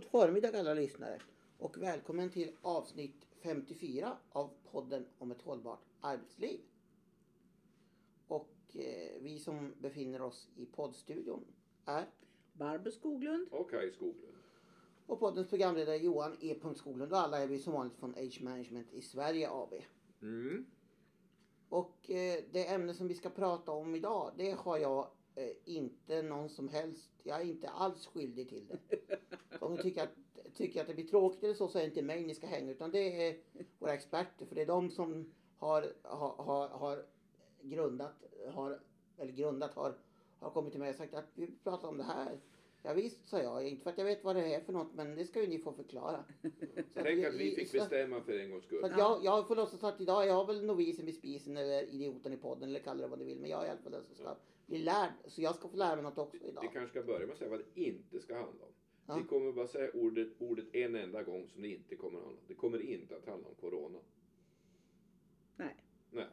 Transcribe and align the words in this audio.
God 0.00 0.10
förmiddag 0.10 0.58
alla 0.58 0.74
lyssnare 0.74 1.20
och 1.58 1.82
välkommen 1.82 2.30
till 2.30 2.56
avsnitt 2.62 3.26
54 3.42 4.16
av 4.32 4.50
podden 4.70 5.06
om 5.18 5.30
ett 5.30 5.42
hållbart 5.42 5.84
arbetsliv. 6.00 6.60
Och 8.26 8.54
eh, 8.74 9.22
vi 9.22 9.38
som 9.38 9.74
befinner 9.78 10.22
oss 10.22 10.48
i 10.56 10.66
poddstudion 10.66 11.44
är 11.84 12.06
Barbro 12.52 12.90
Skoglund. 12.90 13.48
Och 13.50 13.70
Kaj 13.70 13.92
Skoglund. 13.92 14.36
och 15.06 15.20
poddens 15.20 15.48
programledare 15.48 15.96
Johan 15.96 16.36
E. 16.40 16.56
Skoglund 16.74 17.12
och 17.12 17.18
alla 17.18 17.38
är 17.38 17.46
vi 17.46 17.58
som 17.58 17.72
vanligt 17.72 17.96
från 17.96 18.14
Age 18.14 18.40
Management 18.42 18.92
i 18.92 19.02
Sverige 19.02 19.50
AB. 19.50 19.74
Mm. 20.22 20.66
Och 21.68 22.10
eh, 22.10 22.44
det 22.52 22.66
ämne 22.66 22.94
som 22.94 23.08
vi 23.08 23.14
ska 23.14 23.30
prata 23.30 23.72
om 23.72 23.94
idag 23.94 24.32
det 24.36 24.50
har 24.50 24.78
jag 24.78 25.10
eh, 25.34 25.52
inte 25.64 26.22
någon 26.22 26.48
som 26.48 26.68
helst, 26.68 27.10
jag 27.22 27.40
är 27.40 27.44
inte 27.44 27.68
alls 27.68 28.06
skyldig 28.06 28.48
till 28.48 28.66
det. 28.66 28.98
Om 29.60 29.74
ni 29.74 29.82
tycker 29.82 30.02
att, 30.02 30.14
tycker 30.54 30.80
att 30.80 30.86
det 30.86 30.94
blir 30.94 31.06
tråkigt 31.06 31.44
eller 31.44 31.54
så 31.54 31.68
så 31.68 31.78
är 31.78 31.82
det 31.82 31.88
inte 31.88 32.02
mig 32.02 32.26
ni 32.26 32.34
ska 32.34 32.46
hänga 32.46 32.70
utan 32.70 32.90
det 32.90 33.28
är 33.28 33.36
våra 33.78 33.94
experter 33.94 34.46
för 34.46 34.54
det 34.54 34.62
är 34.62 34.66
de 34.66 34.90
som 34.90 35.32
har, 35.58 35.92
har, 36.02 36.68
har, 36.68 37.04
grundat, 37.62 38.24
har, 38.52 38.80
eller 39.18 39.32
grundat 39.32 39.74
har, 39.74 39.94
har 40.38 40.50
kommit 40.50 40.72
till 40.72 40.80
mig 40.80 40.90
och 40.90 40.96
sagt 40.96 41.14
att 41.14 41.30
vi 41.34 41.46
pratar 41.64 41.88
om 41.88 41.96
det 41.98 42.04
här. 42.04 42.40
Ja, 42.82 42.92
visst 42.92 43.28
sa 43.28 43.42
jag, 43.42 43.68
inte 43.68 43.82
för 43.82 43.90
att 43.90 43.98
jag 43.98 44.04
vet 44.04 44.24
vad 44.24 44.36
det 44.36 44.54
är 44.54 44.60
för 44.60 44.72
något 44.72 44.94
men 44.94 45.14
det 45.14 45.24
ska 45.24 45.40
ju 45.40 45.46
ni 45.46 45.58
få 45.58 45.72
förklara. 45.72 46.24
Så 46.42 46.48
Tänk 46.94 47.24
att 47.24 47.34
vi 47.34 47.54
fick 47.54 47.72
bestämma 47.72 48.20
för 48.20 48.32
en 48.32 48.50
gångs 48.50 48.64
skull. 48.64 48.84
att 48.84 48.98
jag, 48.98 49.24
jag 49.24 49.48
får 49.48 49.56
låtsas 49.56 49.84
att 49.84 50.00
idag 50.00 50.22
är 50.22 50.28
jag 50.28 50.46
väl 50.46 50.64
novisen 50.64 51.06
vid 51.06 51.14
spisen 51.14 51.56
eller 51.56 51.82
idioten 51.82 52.32
i 52.32 52.36
podden 52.36 52.68
eller 52.68 52.80
kalla 52.80 53.02
det 53.02 53.08
vad 53.08 53.18
du 53.18 53.24
vill. 53.24 53.40
Men 53.40 53.50
jag 53.50 53.62
är 53.62 53.66
i 53.66 53.70
alla 53.70 53.80
fall 53.80 53.92
den 53.92 54.04
som 54.04 54.14
ska 54.14 54.36
bli 54.66 54.78
lärd. 54.78 55.10
Så 55.26 55.42
jag 55.42 55.54
ska 55.54 55.68
få 55.68 55.76
lära 55.76 55.94
mig 55.96 56.04
något 56.04 56.18
också 56.18 56.36
Vi 56.42 56.48
idag. 56.48 56.70
kanske 56.72 56.88
ska 56.88 57.06
börja 57.06 57.26
med 57.26 57.32
att 57.32 57.38
säga 57.38 57.50
vad 57.50 57.58
det 57.58 57.80
inte 57.80 58.20
ska 58.20 58.34
handla 58.34 58.64
om. 58.64 58.72
Ja. 59.10 59.16
Vi 59.16 59.22
kommer 59.28 59.52
bara 59.52 59.66
säga 59.66 59.90
ordet, 59.94 60.28
ordet 60.38 60.74
en 60.74 60.94
enda 60.96 61.22
gång 61.22 61.46
som 61.48 61.62
det 61.62 61.68
inte 61.68 61.96
kommer 61.96 62.18
att 62.18 62.24
handla 62.24 62.40
om. 62.40 62.46
Det 62.48 62.54
kommer 62.54 62.80
inte 62.80 63.16
att 63.16 63.26
handla 63.26 63.48
om 63.48 63.54
Corona. 63.54 63.98
Nej, 65.56 65.76
Nej, 66.10 66.26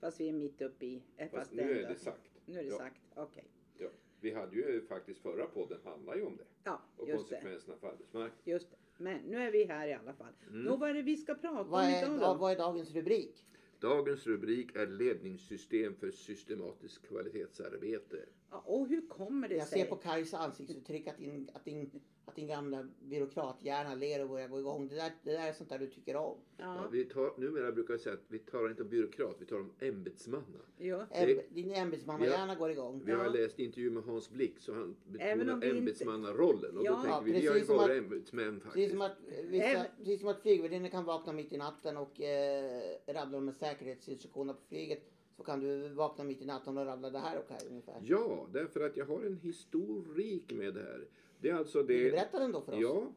fast 0.00 0.20
vi 0.20 0.28
är 0.28 0.32
mitt 0.32 0.62
uppe 0.62 0.86
i. 0.86 1.02
eh, 1.16 1.30
fast 1.30 1.50
det 1.50 1.64
nu 1.66 1.78
är 1.80 1.88
det 1.88 1.94
sagt. 1.98 2.30
Nu 2.46 2.58
är 2.58 2.62
det 2.62 2.68
Ja. 2.70 2.78
sagt. 2.78 3.00
Okej. 3.16 3.44
Ja. 3.78 3.88
Vi 4.20 4.30
hade 4.34 4.56
ju 4.56 4.80
faktiskt 4.86 5.20
förra 5.20 5.46
podden 5.46 5.78
handlar 5.84 6.16
ju 6.16 6.22
om 6.22 6.36
det. 6.36 6.44
Ja, 6.64 6.80
Och 6.96 7.08
just 7.08 7.28
det. 7.28 7.34
konsekvenserna 7.36 7.76
för 7.76 7.88
arbetsmarknaden. 7.88 8.38
Just 8.44 8.70
det. 8.70 8.76
Men 8.98 9.18
nu 9.22 9.36
är 9.36 9.52
vi 9.52 9.64
här 9.64 9.88
i 9.88 9.92
alla 9.92 10.12
fall. 10.12 10.32
Mm. 10.48 10.62
Nå, 10.62 10.76
vad 10.76 10.90
är 10.90 10.94
det 10.94 11.02
vi 11.02 11.16
ska 11.16 11.34
prata 11.34 11.62
Vad 11.62 11.84
om 11.84 11.90
är, 11.90 11.98
idag 12.04 12.18
vad, 12.18 12.36
då? 12.36 12.40
vad 12.40 12.52
är 12.52 12.56
dagens 12.58 12.94
rubrik? 12.94 13.46
Dagens 13.80 14.26
rubrik 14.26 14.76
är 14.76 14.86
ledningssystem 14.86 15.94
för 15.94 16.10
systematiskt 16.10 17.06
kvalitetsarbete. 17.08 18.24
Ja, 18.54 18.62
och 18.66 18.88
hur 18.88 19.08
kommer 19.08 19.48
det 19.48 19.54
Jag 19.56 19.68
sig? 19.68 19.80
ser 19.82 19.88
på 19.88 19.96
Kajs 19.96 20.34
ansiktsuttryck 20.34 21.06
att 21.08 21.18
din, 21.18 21.48
att 21.54 21.64
din, 21.64 21.90
att 22.24 22.36
din 22.36 22.46
gamla 22.46 22.88
byråkrathjärna 23.02 23.94
ler 23.94 24.22
och 24.22 24.28
börjar 24.28 24.48
gå 24.48 24.58
igång. 24.58 24.88
Det 24.88 24.94
där, 24.94 25.12
det 25.22 25.32
där 25.32 25.48
är 25.48 25.52
sånt 25.52 25.70
där 25.70 25.78
du 25.78 25.86
tycker 25.86 26.16
om. 26.16 26.36
Ja, 26.56 26.64
Ja, 26.82 26.88
vi 26.92 27.04
tar, 27.04 27.32
numera 27.40 27.72
brukar 27.72 27.94
vi 27.94 28.00
säga 28.00 28.14
att 28.14 28.24
vi 28.28 28.38
talar 28.38 28.70
inte 28.70 28.82
om 28.82 28.88
byråkrat, 28.88 29.36
vi 29.38 29.46
talar 29.46 29.60
om 29.62 29.72
ämbetsmanna. 29.80 30.58
ja. 30.78 31.06
Ämb, 31.10 31.40
din 31.50 31.70
ämbetsmannahjärna 31.74 32.54
går 32.54 32.70
igång. 32.70 33.02
Vi 33.04 33.12
har 33.12 33.24
Ja. 33.24 33.30
läst 33.30 33.58
intervju 33.58 33.90
med 33.90 34.02
Hans 34.04 34.30
Blick 34.30 34.58
så 34.60 34.74
han 34.74 34.96
betonar 35.04 35.34
vi 35.44 35.52
inte- 35.52 35.68
ämbetsmannarollen. 35.70 36.78
Och 36.78 36.84
Ja, 36.84 36.90
då 36.92 37.02
tänker 37.02 37.20
vi, 37.24 37.32
vi 37.32 37.32
precis 37.32 37.50
har 37.50 37.56
ju 37.58 37.64
som 37.64 37.76
varit 37.76 37.90
att- 37.90 38.04
ämbetsmän 38.04 38.60
Precis 38.60 38.64
faktiskt. 38.64 38.90
som 38.90 39.00
att, 39.00 39.16
vissa, 39.44 39.64
Även- 39.66 39.86
precis 39.98 40.20
som 40.20 40.28
att 40.28 40.40
flygvärdinnor 40.42 40.88
kan 40.88 41.04
vakna 41.04 41.32
mitt 41.32 41.52
i 41.52 41.56
natten 41.56 41.96
och 41.96 42.20
eh, 42.20 42.82
rabbla 43.06 43.40
med 43.40 43.54
säkerhetsinstruktioner 43.54 44.52
på 44.54 44.60
flyget. 44.68 45.10
Så 45.36 45.42
kan 45.42 45.60
du 45.60 45.88
vakna 45.88 46.24
mitt 46.24 46.42
i 46.42 46.44
natten 46.44 46.78
och 46.78 46.86
rabbla 46.86 47.10
det 47.10 47.18
här 47.18 47.38
och 47.38 47.50
här 47.50 47.68
ungefär. 47.68 48.00
Ja, 48.02 48.46
därför 48.52 48.80
att 48.80 48.96
jag 48.96 49.06
har 49.06 49.22
en 49.22 49.36
historik 49.36 50.52
med 50.52 50.74
det 50.74 50.82
här. 50.82 51.04
Det 51.40 51.50
är 51.50 51.54
alltså 51.54 51.82
Vill 51.82 51.98
du 51.98 52.04
det... 52.04 52.10
berätta 52.10 52.38
den 52.38 52.52
då 52.52 52.60
för 52.60 52.72
oss? 52.72 52.80
Ja, 52.80 53.12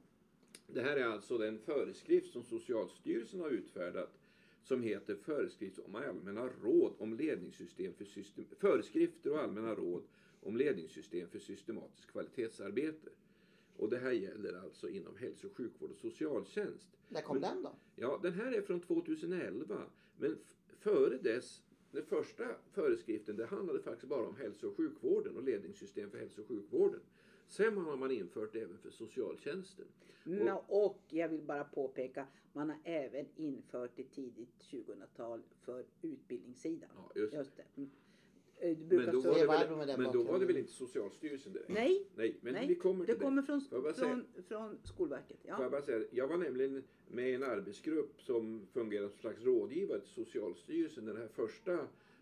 det 0.67 0.81
här 0.81 0.97
är 0.97 1.05
alltså 1.05 1.37
den 1.37 1.59
föreskrift 1.59 2.33
som 2.33 2.43
Socialstyrelsen 2.43 3.39
har 3.39 3.49
utfärdat 3.49 4.17
som 4.63 4.83
heter 4.83 5.15
Föreskrift 5.15 5.79
om 5.79 5.95
allmänna 5.95 6.49
råd 6.63 6.93
om 6.97 7.13
ledningssystem 7.13 7.93
för 7.93 8.05
system, 8.05 8.45
föreskrifter 8.59 9.31
och 9.31 9.39
allmänna 9.39 9.75
råd 9.75 10.03
om 10.43 10.57
ledningssystem 10.57 11.27
för 11.27 11.39
systematiskt 11.39 12.11
kvalitetsarbete. 12.11 13.09
Och 13.77 13.89
det 13.89 13.97
här 13.97 14.11
gäller 14.11 14.53
alltså 14.63 14.89
inom 14.89 15.15
hälso 15.17 15.47
och 15.47 15.57
sjukvård 15.57 15.91
och 15.91 15.97
socialtjänst. 15.97 16.89
När 17.09 17.21
kom 17.21 17.41
den 17.41 17.63
då? 17.63 17.71
Ja, 17.95 18.19
den 18.23 18.33
här 18.33 18.51
är 18.51 18.61
från 18.61 18.79
2011. 18.79 19.81
Men 20.17 20.37
före 20.79 21.17
dess, 21.17 21.61
den 21.91 22.05
första 22.05 22.43
föreskriften, 22.71 23.35
det 23.37 23.45
handlade 23.45 23.79
faktiskt 23.79 24.09
bara 24.09 24.27
om 24.27 24.35
hälso 24.35 24.67
och 24.67 24.77
sjukvården 24.77 25.37
och 25.37 25.43
ledningssystem 25.43 26.11
för 26.11 26.17
hälso 26.17 26.41
och 26.41 26.47
sjukvården. 26.47 26.99
Sen 27.47 27.77
har 27.77 27.97
man 27.97 28.11
infört 28.11 28.53
det 28.53 28.61
även 28.61 28.77
för 28.77 28.89
socialtjänsten. 28.89 29.85
Nå, 30.23 30.63
och 30.67 31.01
jag 31.09 31.29
vill 31.29 31.41
bara 31.41 31.63
påpeka, 31.63 32.27
man 32.53 32.69
har 32.69 32.79
även 32.83 33.25
infört 33.35 33.91
det 33.95 34.03
tidigt 34.03 34.49
2000-tal 34.59 35.43
för 35.61 35.85
utbildningssidan. 36.01 36.89
Ja, 37.15 37.21
just 37.31 37.57
det. 37.57 37.87
Det. 38.59 38.65
Mm. 38.65 38.71
Eh, 38.81 38.87
Du 38.89 38.95
Men 38.97 39.11
då 39.15 39.21
var 39.21 39.39
det 39.39 39.45
väl, 39.85 39.97
men 39.97 40.11
då 40.11 40.23
var 40.23 40.39
det 40.39 40.45
väl 40.45 40.57
inte 40.57 40.71
Socialstyrelsen 40.71 41.53
direkt? 41.53 41.69
Nej, 41.69 42.05
Nej, 42.15 42.37
men 42.41 42.53
nej. 42.53 42.67
vi 42.67 42.75
kommer 42.75 43.05
det 43.05 43.13
till 43.13 43.21
kommer 43.21 43.41
från, 43.41 43.61
bara 43.71 43.93
säga- 43.93 44.07
från, 44.09 44.43
från 44.47 44.77
Skolverket. 44.83 45.37
Får 45.41 45.49
jag 45.49 45.61
Ja. 45.61 45.69
bara 45.69 45.81
säga, 45.81 46.03
jag 46.11 46.27
var 46.27 46.37
nämligen 46.37 46.83
med 47.07 47.29
i 47.29 47.33
en 47.33 47.43
arbetsgrupp 47.43 48.21
som 48.21 48.67
fungerade 48.73 49.09
som 49.09 49.19
slags 49.19 49.41
rådgivare 49.43 49.99
till 49.99 50.09
Socialstyrelsen 50.25 51.05
när 51.05 51.13
den 51.13 51.21
här 51.21 51.29
första 51.29 51.79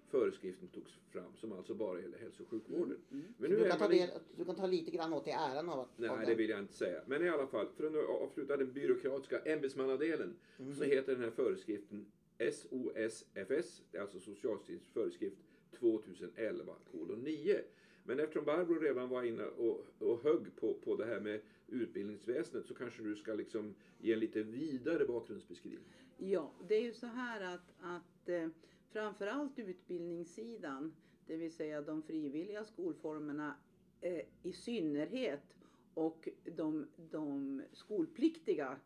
föreskriften 0.10 0.68
togs 0.68 0.92
fram 1.10 1.36
som 1.36 1.52
alltså 1.52 1.74
bara 1.74 2.02
gäller 2.02 2.18
hälso 2.18 2.44
och 2.44 2.50
sjukvården. 2.50 2.98
Mm, 3.12 3.26
Men 3.38 3.50
Du 3.52 3.58
nu 3.58 3.64
är 3.64 3.70
kan, 3.70 3.80
ta 3.80 3.88
del, 3.88 4.10
du 4.38 4.46
kan 4.46 4.56
ta 4.56 4.68
lite 4.68 4.92
grann 4.92 5.14
åt 5.14 5.26
dig 5.26 5.34
äran 5.34 5.70
av 5.70 5.80
att... 5.80 5.86
av 5.88 5.88
Nej, 5.98 6.10
den. 6.10 6.26
det 6.26 6.36
vill 6.36 6.50
jag 6.50 6.60
inte 6.60 6.74
säga. 6.74 7.02
Men 7.08 7.24
i 7.26 7.30
alla 7.30 7.48
fall, 7.48 7.68
för 7.78 7.84
att 7.88 8.10
avsluta 8.22 8.58
den 8.58 8.74
byråkratiska 8.74 9.40
ämbetsmannadelen 9.40 10.36
så 10.78 10.84
heter 10.84 11.14
den 11.14 11.24
här 11.24 11.32
föreskriften 11.32 12.06
SOSFS, 12.40 13.84
det 13.92 13.98
är 13.98 14.02
alltså 14.02 14.20
Socialstyrelsens 14.20 14.94
föreskrift 14.94 15.38
2011 15.80 16.74
9. 17.18 17.62
Men 18.04 18.20
eftersom 18.20 18.46
Barbro 18.46 18.80
redan 18.80 19.10
var 19.10 19.24
inne 19.24 19.44
och, 19.44 19.86
och 20.00 20.24
högg 20.24 20.56
på, 20.56 20.74
på 20.74 20.96
det 20.96 21.06
här 21.06 21.20
med 21.20 21.42
utbildningsväsendet 21.68 22.68
så 22.68 22.74
kanske 22.74 23.04
du 23.04 23.16
ska 23.16 23.34
liksom 23.34 23.76
ge 24.00 24.14
en 24.14 24.20
lite 24.20 24.44
vidare 24.44 25.06
bakgrundsbeskrivning. 25.06 25.94
Ja, 26.18 26.52
det 26.68 26.76
är 26.76 26.82
ju 26.82 26.94
så 26.94 27.08
här 27.08 27.54
att, 27.54 27.74
att 27.80 28.30
eh, 28.30 28.48
framförallt 28.92 29.60
utbildningssidan, 29.60 30.96
det 31.28 31.38
vill 31.38 31.52
säga 31.54 31.82
de 31.82 32.04
frivilliga 32.04 32.66
skolformerna 32.66 33.56
eh, 34.02 34.22
i 34.44 34.54
synnerhet 34.54 35.56
och 35.94 36.30
de, 36.56 36.88
de 37.12 37.62
skolpliktiga 37.72 38.80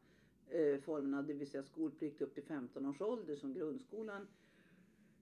eh, 0.49 0.79
formerna, 0.79 1.21
det 1.21 1.33
vill 1.33 1.49
säga 1.49 1.63
skolplikt 1.63 2.21
upp 2.21 2.33
till 2.33 2.43
15 2.43 2.85
års 2.85 3.01
ålder 3.01 3.35
som 3.35 3.53
grundskolan 3.53 4.27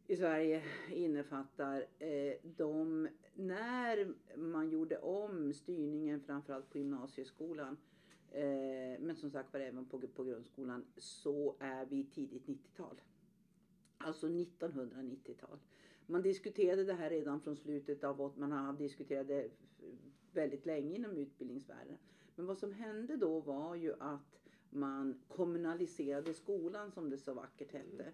i 0.07 0.15
Sverige 0.15 0.63
innefattar. 0.91 1.85
Eh, 1.99 2.33
de, 2.43 3.07
när 3.33 4.13
man 4.37 4.69
gjorde 4.69 4.97
om 4.97 5.53
styrningen 5.53 6.21
framförallt 6.21 6.69
på 6.69 6.77
gymnasieskolan 6.77 7.77
Eh, 8.31 8.99
men 8.99 9.15
som 9.15 9.31
sagt 9.31 9.53
var 9.53 9.59
även 9.59 9.85
på, 9.85 9.99
på 9.99 10.23
grundskolan 10.23 10.85
så 10.97 11.55
är 11.59 11.85
vi 11.85 12.03
tidigt 12.03 12.45
90-tal. 12.45 13.01
Alltså 13.97 14.27
1990-tal. 14.27 15.59
Man 16.05 16.21
diskuterade 16.21 16.83
det 16.83 16.93
här 16.93 17.09
redan 17.09 17.41
från 17.41 17.55
slutet 17.55 18.03
av 18.03 18.21
åt- 18.21 18.37
man 18.37 18.51
har 18.51 18.73
diskuterat 18.73 19.27
det 19.27 19.49
väldigt 20.33 20.65
länge 20.65 20.95
inom 20.95 21.17
utbildningsvärlden. 21.17 21.97
Men 22.35 22.45
vad 22.45 22.57
som 22.57 22.73
hände 22.73 23.17
då 23.17 23.39
var 23.39 23.75
ju 23.75 23.93
att 23.99 24.39
man 24.69 25.15
kommunaliserade 25.27 26.33
skolan 26.33 26.91
som 26.91 27.09
det 27.09 27.17
så 27.17 27.33
vackert 27.33 27.71
hette. 27.71 28.11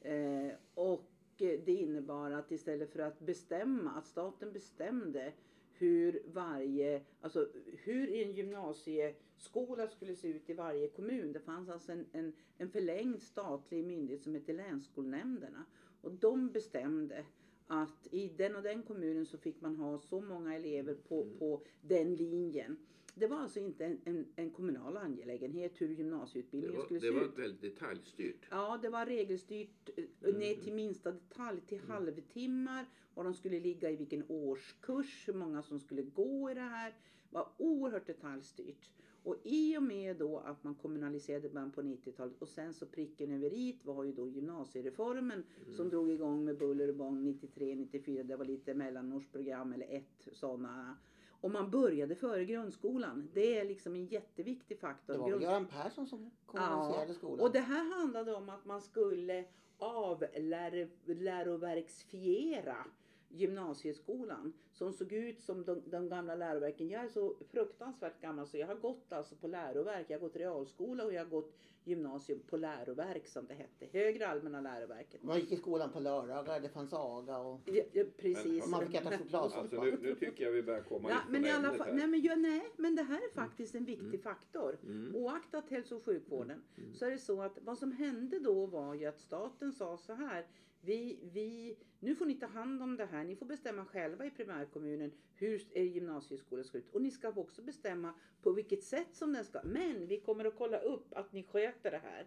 Eh, 0.00 0.52
och 0.74 1.08
det 1.36 1.68
innebar 1.68 2.30
att 2.30 2.52
istället 2.52 2.90
för 2.90 2.98
att 2.98 3.20
bestämma, 3.20 3.90
att 3.90 4.06
staten 4.06 4.52
bestämde 4.52 5.32
hur 5.72 6.22
varje, 6.26 7.02
alltså 7.20 7.48
hur 7.66 8.14
en 8.14 8.32
gymnasieskola 8.32 9.88
skulle 9.88 10.16
se 10.16 10.28
ut 10.28 10.50
i 10.50 10.54
varje 10.54 10.88
kommun. 10.88 11.32
Det 11.32 11.40
fanns 11.40 11.68
alltså 11.68 11.92
en, 11.92 12.06
en, 12.12 12.32
en 12.58 12.70
förlängd 12.70 13.22
statlig 13.22 13.84
myndighet 13.84 14.22
som 14.22 14.34
hette 14.34 14.52
länsskolnämnderna. 14.52 15.64
Och 16.00 16.12
de 16.12 16.50
bestämde 16.50 17.24
att 17.66 18.08
i 18.10 18.28
den 18.28 18.56
och 18.56 18.62
den 18.62 18.82
kommunen 18.82 19.26
så 19.26 19.38
fick 19.38 19.60
man 19.60 19.76
ha 19.76 19.98
så 19.98 20.20
många 20.20 20.56
elever 20.56 20.94
på, 20.94 21.26
på 21.38 21.62
den 21.80 22.14
linjen. 22.14 22.76
Det 23.14 23.26
var 23.26 23.36
alltså 23.36 23.60
inte 23.60 23.84
en, 23.84 24.00
en, 24.04 24.26
en 24.36 24.50
kommunal 24.50 24.96
angelägenhet 24.96 25.80
hur 25.80 25.88
Det 25.88 25.94
gymnasieutbildningen 25.94 26.76
var, 26.76 26.84
skulle 26.84 27.00
det 27.00 27.06
se 27.06 27.10
var 27.14 27.24
ut. 27.24 27.38
väldigt 27.38 27.60
detaljstyrt. 27.60 28.46
Ja, 28.50 28.78
det 28.82 28.88
var 28.88 29.06
regelstyrt 29.06 29.90
eh, 29.96 30.04
Mm. 30.28 30.40
ner 30.40 30.54
till 30.54 30.72
minsta 30.74 31.12
detalj, 31.12 31.60
till 31.66 31.80
halvtimmar, 31.80 32.86
var 33.14 33.24
de 33.24 33.34
skulle 33.34 33.60
ligga 33.60 33.90
i 33.90 33.96
vilken 33.96 34.24
årskurs, 34.28 35.28
hur 35.28 35.34
många 35.34 35.62
som 35.62 35.80
skulle 35.80 36.02
gå 36.02 36.50
i 36.50 36.54
det 36.54 36.60
här. 36.60 36.90
Det 36.90 37.34
var 37.34 37.48
oerhört 37.56 38.06
detaljstyrt. 38.06 38.90
Och 39.24 39.36
i 39.44 39.76
och 39.78 39.82
med 39.82 40.16
då 40.16 40.38
att 40.38 40.64
man 40.64 40.74
kommunaliserade 40.74 41.48
början 41.48 41.70
på 41.72 41.82
90-talet 41.82 42.42
och 42.42 42.48
sen 42.48 42.74
så 42.74 42.86
pricken 42.86 43.32
över 43.32 43.52
i 43.52 43.78
var 43.82 44.04
ju 44.04 44.12
då 44.12 44.28
gymnasiereformen 44.28 45.42
Mm. 45.62 45.74
som 45.76 45.88
drog 45.88 46.10
igång 46.10 46.44
med 46.44 46.58
buller 46.58 46.88
och 46.88 46.94
bång 46.96 47.24
93, 47.24 47.74
94. 47.74 48.22
Det 48.22 48.36
var 48.36 48.44
lite 48.44 48.74
mellanårsprogram 48.74 49.72
eller 49.72 49.86
ett 49.90 50.28
sådana. 50.32 50.96
Och 51.42 51.50
man 51.50 51.70
började 51.70 52.14
före 52.14 52.44
grundskolan. 52.44 53.28
Det 53.34 53.58
är 53.58 53.64
liksom 53.64 53.94
en 53.94 54.06
jätteviktig 54.06 54.78
faktor. 54.78 55.12
Det 55.12 55.18
var 55.18 55.28
Grund- 55.28 55.42
Göran 55.42 55.66
Persson 55.66 56.06
som 56.06 56.30
kommunicerade 56.46 57.14
skolan. 57.14 57.40
och 57.40 57.52
det 57.52 57.60
här 57.60 57.98
handlade 57.98 58.34
om 58.34 58.48
att 58.48 58.64
man 58.64 58.80
skulle 58.80 59.44
avläroverksfiera 59.78 62.76
gymnasieskolan 63.32 64.52
som 64.72 64.92
såg 64.92 65.12
ut 65.12 65.40
som 65.40 65.64
de, 65.64 65.82
de 65.90 66.08
gamla 66.08 66.34
läroverken. 66.34 66.88
Jag 66.88 67.04
är 67.04 67.08
så 67.08 67.36
fruktansvärt 67.50 68.20
gammal 68.20 68.46
så 68.46 68.56
jag 68.56 68.66
har 68.66 68.74
gått 68.74 69.12
alltså 69.12 69.36
på 69.36 69.46
läroverk. 69.46 70.06
Jag 70.08 70.18
har 70.18 70.20
gått 70.28 70.36
realskola 70.36 71.04
och 71.04 71.12
jag 71.12 71.24
har 71.24 71.30
gått 71.30 71.54
gymnasium 71.84 72.40
på 72.46 72.56
läroverk 72.56 73.28
som 73.28 73.46
det 73.46 73.54
hette. 73.54 73.86
Högre 73.98 74.28
allmänna 74.28 74.60
läroverket. 74.60 75.22
Man 75.22 75.40
gick 75.40 75.52
i 75.52 75.56
skolan 75.56 75.92
på 75.92 76.00
lördagar, 76.00 76.60
det 76.60 76.68
fanns 76.68 76.92
aga 76.92 77.38
och 77.38 77.60
Ja, 77.64 77.82
ja, 77.92 78.04
precis. 78.16 78.62
Men- 78.62 78.70
man 78.70 78.86
fick 78.86 78.94
äta 78.94 79.18
chokladsoppa. 79.18 79.60
Alltså 79.60 79.82
nu, 79.82 79.98
nu 80.02 80.14
tycker 80.14 80.44
jag 80.44 80.52
vi 80.52 80.62
börjar 80.62 80.82
komma 80.82 81.10
Ja, 81.10 81.18
men 81.28 81.44
i 81.44 81.50
alla 81.50 81.72
fall, 81.72 81.86
här. 81.86 81.94
nej, 81.94 82.06
men, 82.06 82.20
ja, 82.22 82.36
nej, 82.36 82.70
men 82.76 82.96
det 82.96 83.02
här 83.02 83.16
är 83.18 83.34
faktiskt 83.34 83.74
en 83.74 83.84
viktig 83.84 84.22
faktor. 84.22 84.78
Mm. 84.82 85.16
Oaktat 85.16 85.70
hälso 85.70 85.96
och 85.96 86.04
sjukvården 86.04 86.62
så 86.94 87.04
är 87.04 87.10
det 87.10 87.18
så 87.18 87.42
att 87.42 87.58
vad 87.62 87.78
som 87.78 87.92
hände 87.92 88.38
då 88.38 88.66
var 88.66 88.94
ju 88.94 89.06
att 89.06 89.20
staten 89.20 89.72
sa 89.72 89.98
så 89.98 90.12
här. 90.12 90.46
Vi, 90.84 91.18
vi, 91.32 91.76
nu 92.00 92.14
får 92.14 92.26
ni 92.26 92.34
ta 92.34 92.46
hand 92.46 92.82
om 92.82 92.96
det 92.96 93.06
här. 93.06 93.24
Ni 93.24 93.36
får 93.36 93.46
bestämma 93.46 93.84
själva 93.84 94.26
i 94.26 94.30
primärkommunen 94.30 95.12
hur 95.34 95.62
er 95.72 95.82
gymnasieskola 95.82 96.64
ska 96.64 96.78
ut. 96.78 96.94
Och 96.94 97.02
ni 97.02 97.10
ska 97.10 97.28
också 97.28 97.62
bestämma 97.62 98.14
på 98.42 98.52
vilket 98.52 98.84
sätt 98.84 99.08
som 99.12 99.32
den 99.32 99.44
ska. 99.44 99.60
Men 99.64 100.06
vi 100.06 100.20
kommer 100.20 100.44
att 100.44 100.58
kolla 100.58 100.78
upp 100.78 101.14
att 101.14 101.32
ni 101.32 101.42
sköter 101.42 101.90
det 101.90 101.98
här. 101.98 102.26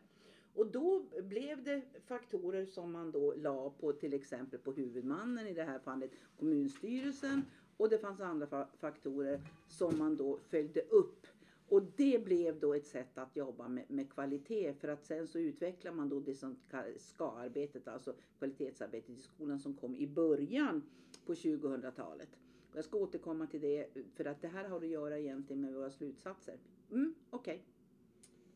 Och 0.53 0.67
då 0.67 1.05
blev 1.23 1.63
det 1.63 1.81
faktorer 2.05 2.65
som 2.65 2.91
man 2.91 3.11
då 3.11 3.33
la 3.33 3.69
på 3.69 3.93
till 3.93 4.13
exempel 4.13 4.59
på 4.59 4.71
huvudmannen 4.71 5.47
i 5.47 5.53
det 5.53 5.63
här 5.63 5.79
fallet 5.79 6.11
kommunstyrelsen. 6.39 7.41
Och 7.77 7.89
det 7.89 7.97
fanns 7.97 8.21
andra 8.21 8.67
faktorer 8.79 9.41
som 9.67 9.97
man 9.97 10.17
då 10.17 10.39
följde 10.49 10.81
upp. 10.81 11.27
Och 11.69 11.83
det 11.95 12.25
blev 12.25 12.59
då 12.59 12.73
ett 12.73 12.85
sätt 12.85 13.17
att 13.17 13.35
jobba 13.35 13.67
med, 13.67 13.91
med 13.91 14.09
kvalitet 14.09 14.73
för 14.73 14.87
att 14.87 15.05
sen 15.05 15.27
så 15.27 15.39
utvecklar 15.39 15.91
man 15.91 16.09
då 16.09 16.19
det 16.19 16.35
som 16.35 16.55
SKA-arbetet, 16.97 17.87
alltså 17.87 18.15
kvalitetsarbetet 18.37 19.09
i 19.09 19.21
skolan 19.21 19.59
som 19.59 19.73
kom 19.73 19.95
i 19.95 20.07
början 20.07 20.83
på 21.25 21.33
2000-talet. 21.33 22.29
Och 22.71 22.77
jag 22.77 22.85
ska 22.85 22.97
återkomma 22.97 23.47
till 23.47 23.61
det 23.61 23.87
för 24.15 24.25
att 24.25 24.41
det 24.41 24.47
här 24.47 24.69
har 24.69 24.77
att 24.77 24.87
göra 24.87 25.19
egentligen 25.19 25.61
med 25.61 25.73
våra 25.73 25.91
slutsatser. 25.91 26.59
Mm, 26.91 27.15
Okej. 27.29 27.63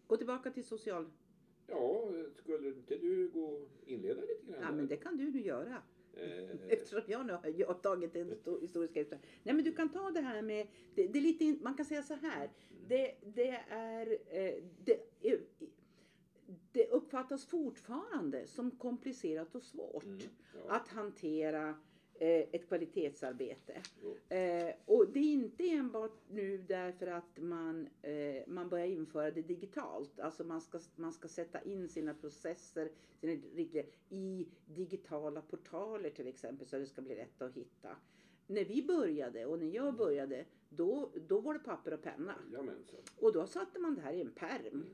Gå 0.08 0.18
tillbaka 0.18 0.52
till 0.52 0.66
social... 0.66 1.06
Ja, 1.68 2.12
skulle 2.36 2.68
inte 2.68 2.98
du 2.98 3.30
gå 3.30 3.66
inleda 3.86 4.22
lite 4.22 4.52
grann? 4.52 4.62
Ja 4.62 4.72
men 4.72 4.88
det 4.88 4.98
kan 4.98 5.18
du 5.18 5.32
nu 5.32 5.42
göra. 5.42 5.82
Eh, 6.22 6.74
Eftersom 6.74 7.02
jag 7.08 7.26
nu 7.26 7.34
har 7.34 7.54
jag 7.58 7.82
tagit 7.82 8.16
en 8.16 8.32
sto- 8.34 8.62
historiska 8.62 9.00
utdrag. 9.02 9.20
Nej 9.44 9.56
men 9.56 9.64
du 9.66 9.76
kan 9.76 9.90
ta 9.90 10.12
det 10.12 10.22
här 10.22 10.42
med, 10.42 10.68
det, 10.96 11.08
det 11.08 11.20
är 11.20 11.24
lite, 11.24 11.46
in- 11.46 11.60
man 11.64 11.74
kan 11.74 11.86
säga 11.86 12.04
så 12.04 12.14
här. 12.14 12.50
Det, 12.88 13.16
det 13.36 13.50
är, 13.70 14.08
eh, 14.12 14.64
det, 14.86 15.00
är- 15.22 15.42
det 16.72 16.88
uppfattas 16.88 17.46
fortfarande 17.46 18.48
som 18.48 18.72
komplicerat 18.72 19.56
och 19.56 19.64
svårt 19.64 20.04
mm, 20.04 20.20
ja, 20.68 20.76
att 20.76 20.88
hantera 20.88 21.70
eh, 21.70 21.76
ett 22.21 22.68
kvalitetsarbete. 22.68 23.81
Eh, 24.30 24.75
och 24.86 25.10
det 25.13 25.19
är 25.19 25.33
inte 25.33 25.69
enbart 25.69 26.19
nu 26.30 26.57
därför 26.57 27.07
att 27.07 27.38
man, 27.38 27.88
eh, 28.01 28.44
man 28.48 28.69
börjar 28.69 28.86
införa 28.86 29.31
det 29.31 29.42
digitalt. 29.42 30.19
Alltså 30.19 30.44
man 30.44 30.62
ska, 30.62 30.80
man 30.95 31.13
ska 31.13 31.27
sätta 31.27 31.62
in 31.62 31.89
sina 31.89 32.13
processer 32.13 32.89
sina 33.19 33.33
riktlinjer 33.33 33.86
i 34.10 34.48
digitala 34.66 35.42
portaler 35.42 36.10
till 36.10 36.27
exempel 36.27 36.68
så 36.68 36.77
det 36.77 36.86
ska 36.86 37.01
bli 37.01 37.16
lätt 37.16 37.42
att 37.42 37.54
hitta. 37.54 37.89
När 38.48 38.65
vi 38.65 38.83
började 38.83 39.45
och 39.45 39.60
när 39.60 39.75
jag 39.75 39.95
började 39.95 40.45
då, 40.69 41.12
då 41.27 41.39
var 41.39 41.54
det 41.54 41.60
papper 41.60 41.94
och 41.94 42.01
penna. 42.01 42.36
Jajamensan. 42.51 43.00
Och 43.19 43.33
då 43.33 43.48
satte 43.48 43.80
man 43.80 43.95
det 43.95 44.01
här 44.01 44.13
i 44.13 44.22
en 44.22 44.31
perm. 44.31 44.86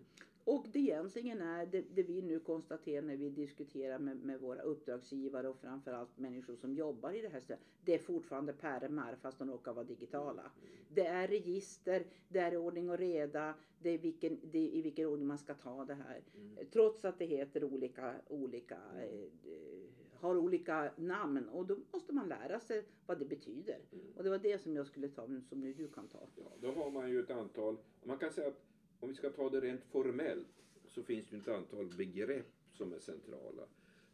Och 0.46 0.66
det 0.72 0.80
egentligen 0.80 1.42
är 1.42 1.66
det, 1.66 1.82
det 1.96 2.04
vi 2.04 2.22
nu 2.22 2.40
konstaterar 2.40 3.02
när 3.02 3.16
vi 3.16 3.30
diskuterar 3.30 4.00
med, 4.00 4.18
med 4.18 4.40
våra 4.40 4.62
uppdragsgivare 4.62 5.50
och 5.50 5.58
framförallt 5.58 6.18
människor 6.18 6.56
som 6.56 6.74
jobbar 6.74 7.12
i 7.12 7.22
det 7.22 7.30
här 7.30 7.40
stödet. 7.40 7.64
Det 7.86 7.94
är 7.94 8.00
fortfarande 8.00 8.54
pärmar 8.54 9.16
fast 9.16 9.40
de 9.40 9.50
råkar 9.50 9.74
vara 9.74 9.86
digitala. 9.86 10.52
Det 10.90 11.06
är 11.06 11.28
register, 11.28 12.06
det 12.30 12.40
är 12.40 12.58
ordning 12.58 12.90
och 12.90 12.98
reda, 12.98 13.56
det 13.80 13.90
är, 13.90 13.98
vilken, 13.98 14.40
det 14.52 14.58
är 14.58 14.70
i 14.70 14.82
vilken 14.82 15.08
ordning 15.08 15.28
man 15.28 15.38
ska 15.38 15.54
ta 15.54 15.86
det 15.86 15.94
här. 15.94 16.24
Mm. 16.36 16.66
Trots 16.72 17.06
att 17.06 17.20
det 17.20 17.26
heter 17.26 17.64
olika, 17.64 18.16
olika 18.28 18.78
eh, 18.96 19.52
eh, 19.52 19.86
har 20.14 20.38
olika 20.38 20.92
namn 20.96 21.50
och 21.50 21.66
då 21.66 21.78
måste 21.94 22.14
man 22.14 22.28
lära 22.28 22.60
sig 22.60 22.86
vad 23.06 23.20
det 23.20 23.26
betyder. 23.26 23.80
Mm. 23.92 24.06
Och 24.16 24.24
det 24.24 24.30
var 24.30 24.38
det 24.38 24.62
som 24.62 24.76
jag 24.76 24.88
skulle 24.88 25.08
ta, 25.08 25.28
som 25.50 25.60
nu 25.60 25.74
du 25.74 25.88
kan 25.88 26.08
ta. 26.08 26.28
Ja, 26.36 26.52
då 26.62 26.72
har 26.72 26.92
man 26.92 27.10
ju 27.10 27.20
ett 27.20 27.32
antal, 27.32 27.78
man 28.04 28.18
kan 28.18 28.32
säga 28.32 28.48
att 28.48 28.62
om 29.00 29.10
vi 29.10 29.16
ska 29.16 29.30
ta 29.30 29.50
det 29.50 29.62
rent 29.62 29.84
formellt 29.84 30.64
så 30.88 31.04
finns 31.04 31.28
det 31.28 31.36
ju 31.36 31.42
ett 31.42 31.48
antal 31.48 31.86
begrepp 31.98 32.52
som 32.74 32.94
är 32.94 33.00
centrala. 33.00 33.64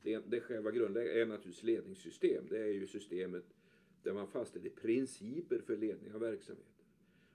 Det, 0.03 0.19
det 0.27 0.39
själva 0.39 0.71
grundläggande 0.71 1.21
är 1.21 1.25
naturligtvis 1.25 1.63
ledningssystem. 1.63 2.43
Det 2.49 2.57
är 2.57 2.73
ju 2.73 2.87
systemet 2.87 3.45
där 4.03 4.13
man 4.13 4.27
fastställer 4.27 4.69
principer 4.69 5.59
för 5.59 5.77
ledning 5.77 6.13
av 6.13 6.19
verksamheten. 6.19 6.65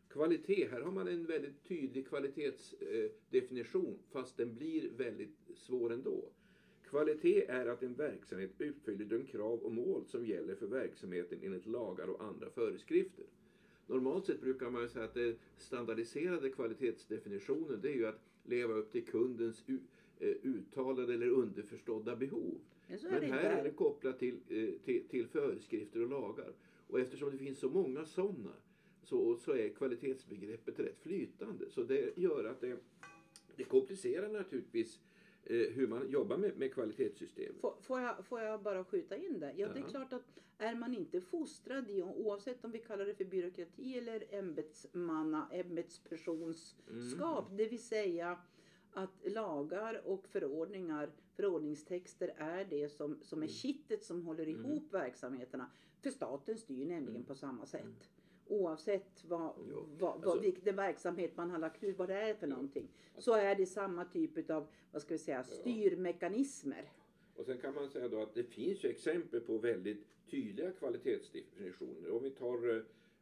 Kvalitet, 0.08 0.68
här 0.70 0.80
har 0.80 0.92
man 0.92 1.08
en 1.08 1.26
väldigt 1.26 1.64
tydlig 1.68 2.08
kvalitetsdefinition 2.08 3.92
eh, 3.92 4.12
fast 4.12 4.36
den 4.36 4.54
blir 4.54 4.90
väldigt 4.96 5.50
svår 5.54 5.92
ändå. 5.92 6.30
Kvalitet 6.90 7.46
är 7.46 7.66
att 7.66 7.82
en 7.82 7.94
verksamhet 7.94 8.60
uppfyller 8.60 9.04
de 9.04 9.24
krav 9.24 9.60
och 9.60 9.72
mål 9.72 10.04
som 10.06 10.26
gäller 10.26 10.54
för 10.54 10.66
verksamheten 10.66 11.38
enligt 11.42 11.66
lagar 11.66 12.08
och 12.08 12.24
andra 12.24 12.50
föreskrifter. 12.50 13.24
Normalt 13.86 14.26
sett 14.26 14.40
brukar 14.40 14.70
man 14.70 14.82
ju 14.82 14.88
säga 14.88 15.04
att 15.04 15.14
det 15.14 15.36
standardiserade 15.58 16.50
kvalitetsdefinitionen 16.50 17.80
det 17.82 17.88
är 17.88 17.94
ju 17.94 18.06
att 18.06 18.20
leva 18.44 18.74
upp 18.74 18.92
till 18.92 19.04
kundens 19.04 19.64
eh, 20.18 20.28
uttalade 20.28 21.14
eller 21.14 21.28
underförstådda 21.28 22.16
behov. 22.16 22.60
Men 22.88 22.98
är 22.98 23.10
Men 23.10 23.22
inte 23.22 23.36
här 23.36 23.58
är 23.58 23.64
det 23.64 23.70
kopplat 23.70 24.18
till, 24.18 24.34
eh, 24.48 24.68
till, 24.84 25.08
till 25.08 25.26
föreskrifter 25.26 26.02
och 26.02 26.08
lagar. 26.08 26.52
Och 26.86 27.00
eftersom 27.00 27.30
det 27.30 27.38
finns 27.38 27.58
så 27.58 27.68
många 27.68 28.06
sådana 28.06 28.52
så, 29.02 29.36
så 29.36 29.52
är 29.52 29.68
kvalitetsbegreppet 29.68 30.78
rätt 30.80 31.00
flytande. 31.00 31.70
Så 31.70 31.82
det 31.82 32.18
gör 32.18 32.44
att 32.44 32.60
det, 32.60 32.76
det 33.56 33.64
komplicerar 33.64 34.28
naturligtvis 34.28 35.00
hur 35.48 35.86
man 35.88 36.10
jobbar 36.10 36.36
med, 36.36 36.56
med 36.58 36.72
kvalitetssystem. 36.74 37.54
Får, 37.60 37.74
får, 37.80 38.00
jag, 38.00 38.24
får 38.26 38.40
jag 38.40 38.62
bara 38.62 38.84
skjuta 38.84 39.16
in 39.16 39.40
det? 39.40 39.52
Ja, 39.56 39.68
det 39.68 39.78
är 39.78 39.82
Ja. 39.82 39.88
klart 39.88 40.12
att 40.12 40.38
är 40.58 40.74
man 40.74 40.94
inte 40.94 41.20
fostrad 41.20 41.90
i, 41.90 42.02
oavsett 42.02 42.64
om 42.64 42.70
vi 42.70 42.78
kallar 42.78 43.04
det 43.06 43.14
för 43.14 43.24
byråkrati 43.24 43.98
eller 43.98 44.34
ämbetsmanna, 44.34 45.48
ämbetspersonsskap, 45.52 47.44
Mm. 47.46 47.56
det 47.56 47.68
vill 47.68 47.82
säga 47.82 48.38
att 48.92 49.10
lagar 49.24 50.02
och 50.06 50.28
förordningar, 50.28 51.10
förordningstexter 51.36 52.34
är 52.36 52.64
det 52.64 52.88
som, 52.88 53.18
som 53.22 53.42
är 53.42 53.46
kittet 53.46 54.04
som 54.04 54.22
håller 54.26 54.46
Mm. 54.46 54.64
ihop 54.64 54.94
verksamheterna. 54.94 55.70
För 56.02 56.10
staten 56.10 56.58
styr 56.58 56.86
nämligen 56.86 57.16
Mm. 57.16 57.24
på 57.24 57.34
samma 57.34 57.66
sätt. 57.66 58.10
Oavsett 58.48 59.24
vad, 59.28 59.52
Jo, 59.70 59.86
vad, 59.98 60.12
alltså- 60.12 60.28
vad, 60.28 60.40
vilken 60.40 60.76
verksamhet 60.76 61.36
man 61.36 61.50
har 61.50 61.58
lagt 61.58 61.84
ut, 61.84 61.98
vad 61.98 62.08
det 62.08 62.14
är 62.14 62.34
för 62.34 62.46
någonting. 62.46 62.88
Så 63.18 63.32
är 63.32 63.54
det 63.54 63.66
samma 63.66 64.04
typ 64.04 64.50
av, 64.50 64.66
vad 64.92 65.02
ska 65.02 65.14
vi 65.14 65.18
säga, 65.18 65.44
styrmekanismer. 65.44 66.92
Och 67.36 67.44
sen 67.46 67.58
kan 67.58 67.74
man 67.74 67.88
säga 67.90 68.08
då 68.08 68.22
att 68.22 68.34
det 68.34 68.42
finns 68.44 68.84
ju 68.84 68.88
exempel 68.88 69.40
på 69.40 69.58
väldigt 69.58 70.06
tydliga 70.30 70.70
kvalitetsdefinitioner. 70.72 72.10
Om 72.10 72.22
vi 72.22 72.30
tar 72.30 72.70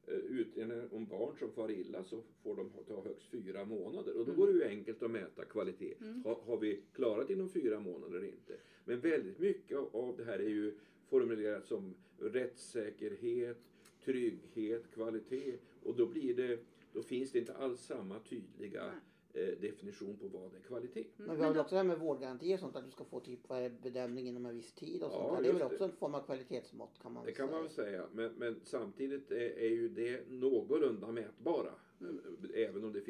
eh, 0.07 0.15
utredningen 0.15 0.89
om 0.93 1.07
barn 1.07 1.37
som 1.39 1.51
far 1.53 1.71
illa 1.71 2.05
så 2.05 2.21
får 2.43 2.57
de 2.57 2.71
ta 2.89 3.01
högst 3.03 3.27
fyra 3.31 3.65
månader. 3.65 4.13
Och 4.17 4.25
då 4.27 4.33
Mm. 4.33 4.37
går 4.37 4.47
det 4.47 4.53
ju 4.53 4.65
enkelt 4.65 5.03
att 5.03 5.11
mäta 5.11 5.45
kvalitet. 5.45 5.95
Mm. 6.01 6.23
Har, 6.25 6.35
har 6.35 6.57
vi 6.57 6.83
klarat 6.93 7.31
inom 7.31 7.49
fyra 7.49 7.81
månader 7.81 8.17
eller 8.19 8.27
inte? 8.29 8.57
Men 8.85 9.01
väldigt 9.01 9.39
mycket 9.39 9.79
av- 9.79 9.97
av 9.97 10.17
det 10.17 10.25
här 10.25 10.39
är 10.39 10.49
ju 10.49 10.75
formulerat 11.09 11.67
som 11.67 11.95
rättssäkerhet, 12.19 13.59
trygghet, 14.05 14.91
kvalitet. 14.95 15.57
Och 15.83 15.97
då, 15.97 16.07
blir 16.07 16.35
det, 16.35 16.59
då 16.93 17.03
finns 17.03 17.33
det 17.33 17.39
inte 17.39 17.55
alls 17.55 17.81
samma 17.81 18.19
tydliga 18.19 18.85
eh, 19.33 19.47
definition 19.61 20.17
på 20.17 20.29
vad 20.29 20.55
är 20.55 20.61
kvalitet. 20.61 21.01
Mm, 21.01 21.13
Men 21.27 21.37
vi 21.37 21.43
har 21.43 21.49
väl 21.49 21.55
då- 21.57 21.61
också 21.61 21.75
det 21.75 21.79
här 21.79 21.85
med 21.85 21.99
vårdgaranti 21.99 22.55
och 22.55 22.61
sånt 22.61 22.77
att 22.77 22.85
du 22.85 22.91
ska 22.91 23.05
få 23.05 23.21
typ 23.21 23.49
bedömning 23.83 24.29
inom 24.29 24.47
en 24.47 24.55
viss 24.55 24.73
tid 24.73 25.03
och 25.03 25.11
Ja, 25.13 25.17
sånt 25.19 25.37
där. 25.37 25.43
Det 25.43 25.49
är 25.49 25.53
väl 25.53 25.63
också 25.73 25.85
en 25.85 25.93
form 25.93 26.15
av 26.15 26.21
kvalitetsmått 26.23 26.99
kan 27.03 27.13
man 27.13 27.25
Det 27.25 27.31
väl 27.31 27.35
kan 27.37 27.47
säga. 27.49 27.57
man 27.57 27.63
väl 27.63 27.73
säga, 27.73 28.07
men, 28.13 28.33
men 28.33 28.61
samtidigt 28.65 29.31
är, 29.31 29.37
är 29.59 29.69
ju 29.71 29.89
det 29.89 30.29
någorlunda 30.31 31.13
mätbara. 31.13 31.34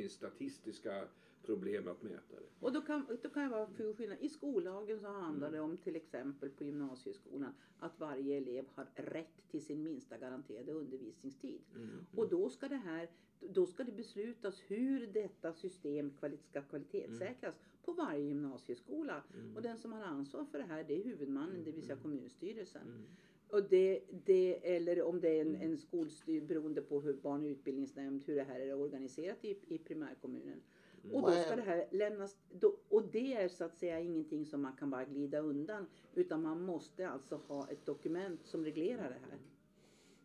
Finns 0.04 0.14
statistiska 0.14 1.08
problem 1.42 1.88
att 1.88 2.02
mäta 2.02 2.36
det. 2.40 2.46
Och 2.60 2.72
då 2.72 2.80
kan, 2.80 3.06
då 3.22 3.28
kan 3.28 3.42
jag 3.42 3.50
vara 3.50 3.94
skillnad. 3.96 4.18
I 4.20 4.28
skollagen 4.28 5.00
så 5.00 5.06
handlar 5.06 5.50
det 5.50 5.60
om 5.60 5.76
till 5.76 5.96
exempel 5.96 6.50
på 6.50 6.64
gymnasieskolan 6.64 7.54
att 7.78 8.00
varje 8.00 8.36
elev 8.36 8.64
har 8.74 8.86
rätt 8.94 9.48
till 9.50 9.64
sin 9.64 9.82
minsta 9.82 10.18
garanterade 10.18 10.72
undervisningstid. 10.72 11.60
Och 12.16 12.28
då 12.28 12.50
ska 12.50 12.68
det 12.68 12.76
här 12.76 13.08
då 13.40 13.66
ska 13.66 13.84
det 13.84 13.92
beslutas 13.92 14.60
hur 14.66 15.06
detta 15.06 15.52
system 15.52 16.10
ska 16.10 16.62
kvalitetssäkras 16.62 17.54
på 17.84 17.92
varje 17.92 18.24
gymnasieskola. 18.24 19.22
Och 19.54 19.62
den 19.62 19.78
som 19.78 19.92
har 19.92 20.02
ansvar 20.02 20.44
för 20.44 20.58
det 20.58 20.64
här 20.64 20.84
det 20.84 21.00
är 21.00 21.04
huvudmannen, 21.04 21.64
det 21.64 21.72
vill 21.72 21.86
säga 21.86 21.96
kommunstyrelsen. 21.96 23.06
Och 23.54 23.62
det, 23.62 24.00
det, 24.24 24.76
eller 24.76 25.02
om 25.02 25.20
det 25.20 25.28
är 25.28 25.40
en, 25.40 25.54
en 25.54 25.78
skolstyr 25.78 26.40
beroende 26.40 26.82
på 26.82 27.00
hur 27.00 27.12
barn 27.12 27.44
och 27.44 27.48
utbildningsnämnd, 27.48 28.22
hur 28.26 28.36
det 28.36 28.42
här 28.42 28.60
är 28.60 28.80
organiserat 28.80 29.44
i, 29.44 29.58
i 29.68 29.78
primärkommunen. 29.78 30.62
Och 31.12 31.22
då 31.22 31.30
ska 31.30 31.56
det 31.56 31.62
här 31.62 31.86
lämnas, 31.90 32.36
då, 32.50 32.76
och 32.88 33.02
det 33.12 33.34
är 33.34 33.48
så 33.48 33.64
att 33.64 33.76
säga 33.76 34.00
ingenting 34.00 34.46
som 34.46 34.62
man 34.62 34.76
kan 34.76 34.90
bara 34.90 35.04
glida 35.04 35.38
undan. 35.38 35.86
Utan 36.14 36.42
man 36.42 36.62
måste 36.62 37.08
alltså 37.08 37.36
ha 37.36 37.68
ett 37.68 37.86
dokument 37.86 38.40
som 38.44 38.64
reglerar 38.64 39.08
det 39.08 39.30
här. 39.30 39.38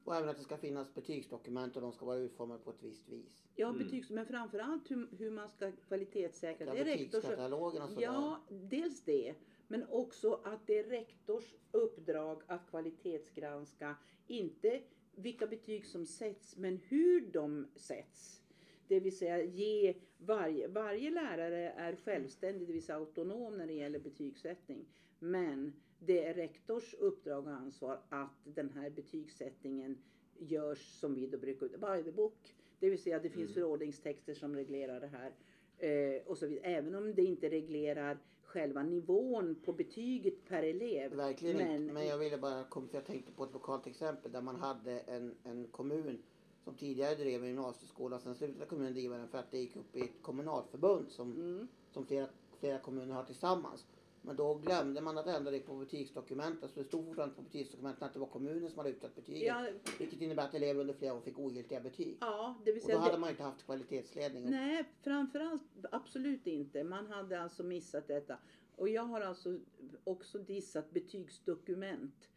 Och 0.09 0.15
även 0.15 0.29
att 0.29 0.37
det 0.37 0.43
ska 0.43 0.57
finnas 0.57 0.93
betygsdokument 0.93 1.75
och 1.75 1.81
de 1.81 1.91
ska 1.91 2.05
vara 2.05 2.17
utformade 2.17 2.59
på 2.59 2.69
ett 2.69 2.83
visst 2.83 3.09
vis. 3.09 3.43
Ja, 3.55 3.73
betygs, 3.73 4.09
men 4.09 4.25
framförallt 4.25 4.91
hur, 4.91 5.07
hur 5.17 5.31
man 5.31 5.49
ska 5.49 5.71
kvalitetssäkra. 5.71 6.67
Ja, 6.67 6.73
det 6.73 6.79
är 6.79 6.85
betygskatalogen 6.97 7.81
och 7.81 7.89
sådär. 7.89 8.03
ja, 8.03 8.41
dels 8.49 9.03
det. 9.03 9.35
Men 9.67 9.85
också 9.89 10.41
att 10.43 10.67
det 10.67 10.79
är 10.79 10.83
rektors 10.83 11.53
uppdrag 11.71 12.41
att 12.47 12.69
kvalitetsgranska, 12.69 13.95
inte 14.27 14.81
vilka 15.15 15.47
betyg 15.47 15.85
som 15.85 16.05
sätts, 16.05 16.57
men 16.57 16.77
hur 16.77 17.31
de 17.31 17.67
sätts. 17.75 18.43
Det 18.87 18.99
vill 18.99 19.17
säga 19.17 19.43
ge 19.43 19.95
varje, 20.17 20.67
varje 20.67 21.09
lärare 21.09 21.69
är 21.69 21.95
självständig, 21.95 22.67
det 22.67 22.73
vill 22.73 22.85
säga 22.85 22.97
autonom 22.97 23.57
när 23.57 23.67
det 23.67 23.73
gäller 23.73 23.99
betygssättning. 23.99 24.85
Men 25.19 25.73
det 25.99 26.25
är 26.25 26.33
rektors 26.33 26.93
uppdrag 26.93 27.47
och 27.47 27.53
ansvar 27.53 27.99
att 28.09 28.39
den 28.43 28.69
här 28.69 28.89
betygssättningen 28.89 29.97
görs 30.39 30.99
som 30.99 31.15
vi 31.15 31.27
då 31.27 31.37
brukar, 31.37 31.67
by 31.67 32.03
the 32.03 32.11
book. 32.11 32.55
Det 32.79 32.89
vill 32.89 33.01
säga 33.01 33.17
att 33.17 33.23
det 33.23 33.29
finns 33.29 33.53
förordningstexter 33.53 34.33
som 34.33 34.55
reglerar 34.55 34.99
det 34.99 35.07
här. 35.07 35.33
Eh, 35.77 36.21
och 36.25 36.37
så 36.37 36.47
vidare. 36.47 36.65
Även 36.65 36.95
om 36.95 37.15
det 37.15 37.23
inte 37.23 37.49
reglerar 37.49 38.17
själva 38.43 38.83
nivån 38.83 39.55
på 39.65 39.73
betyget 39.73 40.45
per 40.45 40.63
elev. 40.63 41.15
Verkligen 41.15 41.57
men, 41.57 41.81
inte. 41.81 41.93
Men 41.93 42.07
jag 42.07 42.17
ville 42.17 42.37
bara 42.37 42.63
komma, 42.63 42.87
för 42.87 42.97
jag 42.97 43.05
tänkte 43.05 43.31
på 43.31 43.43
ett 43.43 43.53
lokalt 43.53 43.87
exempel 43.87 44.31
där 44.31 44.41
man 44.41 44.55
hade 44.55 44.99
en, 44.99 45.35
en 45.43 45.67
kommun 45.67 46.23
som 46.63 46.75
tidigare 46.75 47.15
drev 47.15 47.41
en 47.43 47.47
gymnasieskola. 47.47 48.19
Sen 48.19 48.35
slutade 48.35 48.65
kommunen 48.65 48.93
driva 48.93 49.17
den 49.17 49.27
för 49.27 49.37
att 49.37 49.51
det 49.51 49.57
gick 49.57 49.75
upp 49.75 49.95
i 49.95 50.01
ett 50.01 50.21
kommunalförbund 50.21 51.09
som, 51.09 51.31
Mm. 51.31 51.67
som 51.91 52.05
flera, 52.05 52.27
flera 52.59 52.79
kommuner 52.79 53.13
har 53.13 53.23
tillsammans. 53.23 53.85
Men 54.21 54.35
då 54.35 54.53
glömde 54.55 55.01
man 55.01 55.17
att 55.17 55.27
ändra 55.27 55.51
det 55.51 55.59
på 55.59 55.75
betygsdokumenten. 55.75 56.69
Så 56.69 56.79
det 56.79 56.85
stod 56.85 57.05
fortfarande 57.05 57.35
på 57.35 57.41
betygsdokumenten 57.41 58.03
att 58.07 58.13
det 58.13 58.19
var 58.19 58.27
kommunen 58.27 58.69
som 58.69 58.77
hade 58.77 58.89
utsatt 58.89 59.15
betyget. 59.15 59.43
Ja, 59.47 59.65
Vilket 59.99 60.21
innebär 60.21 60.43
att 60.43 60.53
elever 60.53 60.81
under 60.81 60.93
flera 60.93 61.13
år 61.13 61.21
fick 61.21 61.39
ogiltiga 61.39 61.81
betyg. 61.81 62.17
ja, 62.21 62.55
det 62.65 62.71
vill 62.71 62.81
Och 62.81 62.87
då 62.87 62.91
säga 62.91 62.99
hade 62.99 63.15
det, 63.15 63.19
man 63.19 63.29
inte 63.29 63.43
haft 63.43 63.65
kvalitetsledning. 63.65 64.49
Nej, 64.49 64.83
framförallt 65.03 65.61
absolut 65.91 66.47
inte. 66.47 66.83
Man 66.83 67.07
hade 67.07 67.41
alltså 67.41 67.63
missat 67.63 68.07
detta. 68.07 68.37
Och 68.75 68.89
jag 68.89 69.03
har 69.03 69.21
alltså 69.21 69.59
också 70.03 70.37
dissat 70.37 70.91
betygsdokument 70.91 72.29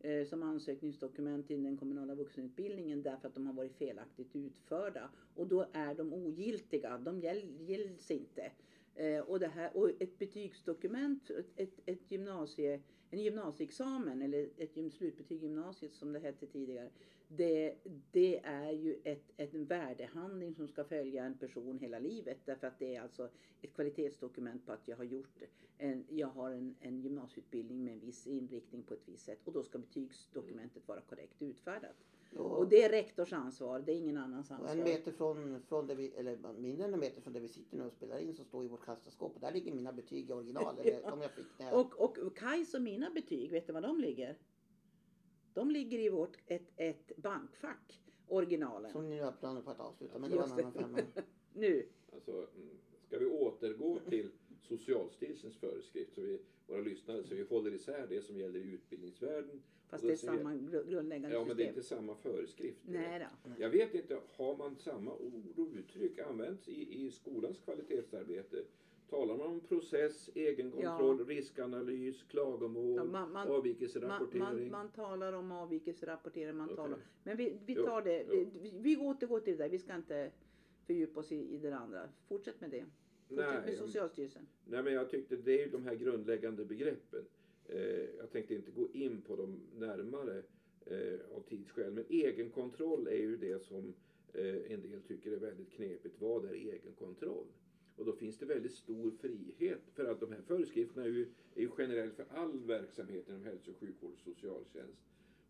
eh, 0.00 0.26
som 0.26 0.42
ansökningsdokument 0.42 1.46
till 1.46 1.62
den 1.62 1.76
kommunala 1.76 2.14
vuxenutbildningen 2.14 3.02
därför 3.02 3.28
att 3.28 3.34
de 3.34 3.46
har 3.46 3.52
varit 3.54 3.76
felaktigt 3.76 4.36
utförda. 4.36 5.10
Och 5.34 5.46
då 5.46 5.66
är 5.72 5.94
de 5.94 6.12
ogiltiga, 6.12 6.98
de 6.98 7.20
gäll, 7.20 7.56
gälls 7.60 8.10
inte. 8.10 8.50
Eh, 8.98 9.20
och, 9.20 9.40
det 9.40 9.48
här, 9.48 9.76
och 9.76 9.90
ett 10.02 10.18
betygsdokument, 10.18 11.30
ett, 11.56 11.80
ett, 11.86 12.10
gymnasie, 12.10 12.80
en 13.10 13.22
gymnasieexamen 13.22 14.22
eller 14.22 14.48
ett 14.56 14.76
gym- 14.76 14.90
slutbetyg 14.90 15.42
i 15.42 15.46
gymnasiet 15.46 15.94
som 15.94 16.12
det 16.12 16.18
hette 16.18 16.46
tidigare. 16.46 16.90
Det, 17.28 17.74
det 18.12 18.38
är 18.44 18.72
ju 18.72 19.00
ett, 19.04 19.32
ett 19.36 19.54
en 19.54 19.64
värdehandling 19.64 20.54
som 20.54 20.68
ska 20.68 20.84
följa 20.84 21.24
en 21.24 21.38
person 21.38 21.78
hela 21.78 21.98
livet. 21.98 22.38
Därför 22.44 22.66
att 22.66 22.78
det 22.78 22.96
är 22.96 23.00
alltså 23.02 23.30
ett 23.62 23.74
kvalitetsdokument 23.74 24.66
på 24.66 24.72
att 24.72 24.88
jag 24.88 24.96
har 24.96 25.04
gjort 25.04 25.42
en, 25.78 26.04
jag 26.08 26.28
har 26.28 26.50
en, 26.50 26.74
en 26.80 27.00
gymnasieutbildning 27.00 27.84
med 27.84 27.92
en 27.92 28.00
viss 28.00 28.26
inriktning 28.26 28.82
på 28.82 28.94
ett 28.94 29.08
visst 29.08 29.24
sätt. 29.24 29.40
Och 29.44 29.52
då 29.52 29.62
ska 29.62 29.78
betygsdokumentet 29.78 30.88
vara 30.88 31.00
korrekt 31.00 31.42
utfärdat. 31.42 31.96
Och, 32.36 32.58
Och 32.58 32.68
det 32.68 32.82
är 32.82 32.90
rektors 32.90 33.32
ansvar, 33.32 33.80
det 33.80 33.92
är 33.92 33.96
ingen 33.96 34.16
annans 34.16 34.50
ansvar. 34.50 34.70
en 34.70 34.84
meter 34.84 35.12
från, 35.12 35.62
från 35.62 35.86
där 35.86 35.94
vi, 35.94 36.08
eller 36.08 36.52
mindre 36.58 36.84
än 36.84 36.94
en 36.94 37.00
meter 37.00 37.20
från 37.20 37.32
där 37.32 37.40
vi 37.40 37.48
sitter 37.48 37.76
nu 37.76 37.84
och 37.84 37.92
spelar 37.92 38.18
in 38.18 38.34
så 38.34 38.44
står 38.44 38.62
ju 38.62 38.68
vårt 38.68 38.84
kassaskåp 38.84 39.34
och 39.34 39.40
där 39.40 39.52
ligger 39.52 39.72
mina 39.72 39.92
betyg 39.92 40.30
i 40.30 40.32
original. 40.32 40.78
Eller 40.78 41.02
de 41.10 41.20
jag 41.20 41.30
fick 41.30 41.46
när 41.58 41.66
jag... 41.66 41.80
Och, 41.80 42.18
och 42.18 42.36
Kajs 42.36 42.74
och 42.74 42.82
mina 42.82 43.10
betyg, 43.10 43.50
vet 43.50 43.66
du 43.66 43.72
var 43.72 43.80
de 43.80 44.00
ligger? 44.00 44.38
De 45.54 45.70
ligger 45.70 45.98
i 45.98 46.08
vårt, 46.08 46.36
ett, 46.46 46.72
ett 46.76 47.16
bankfack, 47.16 48.02
originalen. 48.28 48.90
Som 48.90 49.08
ni 49.08 49.16
nu 49.16 49.22
har 49.22 49.32
planer 49.32 49.62
på 49.62 49.70
att 49.70 49.80
avsluta. 49.80 50.18
Men 50.18 50.30
det 50.30 50.36
var 50.36 50.44
en 50.44 50.52
annan 50.52 50.72
femma. 50.72 50.98
Nu. 51.54 51.88
Alltså, 52.12 52.32
mm, 52.32 52.78
ska 53.06 53.18
vi 53.18 53.26
återgå 53.26 53.98
till 54.08 54.30
Socialstyrelsens 54.62 55.56
föreskrift 55.56 56.14
så 56.14 56.20
vi, 56.20 56.40
våra 56.66 56.80
lyssnare, 56.80 57.24
så 57.24 57.34
vi 57.34 57.42
håller 57.42 57.74
isär 57.74 58.06
det 58.08 58.22
som 58.22 58.36
gäller 58.36 58.60
i 58.60 58.72
utbildningsvärlden. 58.72 59.62
Fast 59.88 60.04
det 60.04 60.12
är 60.12 60.16
samma 60.16 60.52
gru- 60.54 60.90
grundläggande 60.90 61.36
Ja, 61.36 61.44
men 61.44 61.56
det 61.56 61.62
är 61.62 61.66
system. 61.66 61.68
inte 61.76 61.82
samma 61.82 62.14
föreskrift. 62.14 62.78
Nej 62.86 63.26
då. 63.44 63.50
Jag 63.58 63.70
vet 63.70 63.94
inte, 63.94 64.18
har 64.36 64.56
man 64.56 64.76
samma 64.76 65.14
ord 65.14 65.44
och 65.56 65.68
uttryck 65.78 66.18
använts 66.18 66.68
i, 66.68 67.04
i 67.06 67.10
skolans 67.10 67.58
kvalitetsarbete? 67.58 68.56
Talar 69.10 69.36
man 69.36 69.46
om 69.46 69.60
process, 69.60 70.30
egenkontroll, 70.34 71.26
riskanalys, 71.26 72.22
klagomål, 72.22 72.96
Ja, 72.96 73.04
man- 73.04 73.12
man- 73.12 73.32
Man, 73.32 73.48
avvikelserapportering? 73.48 74.40
man, 74.42 74.70
man 74.70 74.90
talar 74.90 75.32
om 75.32 75.52
avvikelserapportering, 75.52 76.56
man 76.56 76.64
Okej. 76.66 76.76
talar 76.76 76.98
Men 77.22 77.36
vi, 77.36 77.58
vi 77.66 77.72
Jo, 77.74 77.84
tar 77.84 78.02
det, 78.02 78.24
jo. 78.32 78.50
vi, 78.62 78.72
vi 78.80 78.96
återgår 78.96 79.40
till 79.40 79.56
det 79.56 79.62
där. 79.64 79.70
Vi 79.70 79.78
ska 79.78 79.94
inte 79.94 80.30
fördjupa 80.86 81.20
oss 81.20 81.32
i, 81.32 81.54
i 81.54 81.58
det 81.58 81.76
andra. 81.76 82.08
Fortsätt 82.28 82.60
med 82.60 82.70
det. 82.70 82.84
Fortsätt 83.28 83.46
Nej, 83.48 83.60
med 83.66 83.74
Socialstyrelsen. 83.78 84.46
Nej, 84.64 84.82
men 84.82 84.92
jag 84.92 85.10
tyckte 85.10 85.36
det 85.36 85.52
är 85.60 85.64
ju 85.66 85.70
de 85.70 85.84
här 85.84 85.94
grundläggande 85.94 86.64
begreppen. 86.64 87.24
Eh, 87.68 88.08
jag 88.18 88.30
tänkte 88.32 88.54
inte 88.54 88.70
gå 88.70 88.88
in 88.92 89.20
på 89.20 89.36
dem 89.36 89.60
närmare 89.76 90.42
eh, 90.86 91.36
av 91.36 91.40
tidsskäl. 91.48 91.92
Men 91.92 92.04
egenkontroll 92.08 93.06
är 93.06 93.18
ju 93.18 93.36
det 93.36 93.62
som 93.62 93.94
eh, 94.32 94.72
en 94.72 94.82
del 94.82 95.02
tycker 95.02 95.32
är 95.32 95.36
väldigt 95.36 95.70
knepigt. 95.70 96.20
Vad 96.20 96.44
är 96.44 96.52
egenkontroll? 96.52 97.46
Och 97.96 98.04
då 98.04 98.12
finns 98.12 98.38
det 98.38 98.46
väldigt 98.46 98.72
stor 98.72 99.10
frihet. 99.10 99.80
För 99.94 100.04
att 100.04 100.20
de 100.20 100.32
här 100.32 100.42
föreskrifterna 100.42 101.04
är 101.04 101.08
ju, 101.08 101.26
är 101.54 101.60
ju 101.60 101.70
generellt 101.78 102.14
för 102.14 102.26
all 102.30 102.64
verksamhet 102.64 103.28
inom 103.28 103.44
hälso 103.44 103.70
och 103.70 103.76
sjukvård 103.76 104.12
och 104.12 104.18
socialtjänst. 104.18 105.02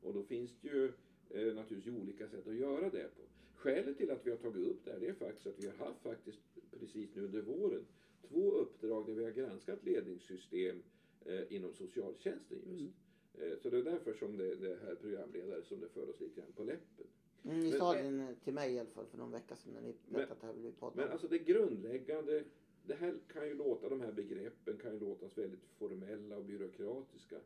Och 0.03 0.15
då 0.15 0.23
finns 0.23 0.61
det 0.61 0.69
ju 0.69 0.85
eh, 1.31 1.55
naturligtvis 1.55 1.95
olika 1.95 2.29
sätt 2.29 2.47
att 2.47 2.55
göra 2.55 2.91
det 2.91 3.11
på. 3.17 3.23
Skälet 3.55 3.99
till 3.99 4.11
att 4.11 4.27
vi 4.27 4.31
har 4.31 4.39
tagit 4.39 4.67
upp 4.67 4.85
det 4.85 4.91
här 4.91 5.01
det 5.01 5.09
är 5.09 5.13
faktiskt 5.13 5.47
att 5.47 5.65
vi 5.65 5.67
har 5.67 5.87
haft 5.87 6.03
faktiskt 6.03 6.41
precis 6.79 7.15
nu 7.15 7.25
under 7.25 7.43
våren 7.43 7.87
två 8.29 8.51
uppdrag 8.51 9.07
där 9.07 9.15
vi 9.15 9.25
har 9.25 9.31
granskat 9.31 9.85
ledningssystem 9.85 10.83
eh, 11.29 11.57
inom 11.57 11.75
socialtjänsten 11.75 12.59
just. 12.67 12.95
Eh, 13.35 13.59
så 13.63 13.71
det 13.71 13.79
är 13.79 13.83
därför 13.83 14.15
som 14.15 14.37
det, 14.37 14.55
det 14.55 14.73
är 14.73 14.77
här 14.87 14.95
programledare 14.95 15.63
som 15.63 15.81
det 15.81 15.89
för 15.89 16.11
oss 16.11 16.21
lite 16.21 16.41
grann 16.41 16.53
på 16.53 16.65
läppen. 16.65 17.07
Mm, 17.45 17.61
ni 17.61 17.71
Men- 17.71 17.79
sa 17.79 17.95
den 17.95 18.37
till 18.45 18.55
mig 18.55 18.73
i 18.75 18.79
alla 18.79 18.91
fall 18.91 19.07
för 19.07 19.19
någon 19.19 19.31
vecka 19.31 19.57
sedan 19.57 19.73
när 19.73 19.83
ni 19.83 19.95
berättade 20.09 20.33
att 20.33 20.41
det 20.41 20.47
här 20.47 20.55
ville 20.55 20.67
vi 20.69 20.73
podda 20.75 20.97
Men 20.97 21.09
alltså 21.09 21.29
det 21.29 21.39
grundläggande, 21.39 22.45
det 22.87 22.95
här 22.95 23.15
kan 23.33 23.49
ju 23.49 23.55
låta, 23.55 23.89
de 23.89 24.01
här 24.01 24.13
begreppen 24.13 24.77
kan 24.79 24.93
ju 24.93 25.01
låtas 25.01 25.39
väldigt 25.39 25.65
formella 25.79 26.37
och 26.37 26.45
byråkratiska. 26.45 27.37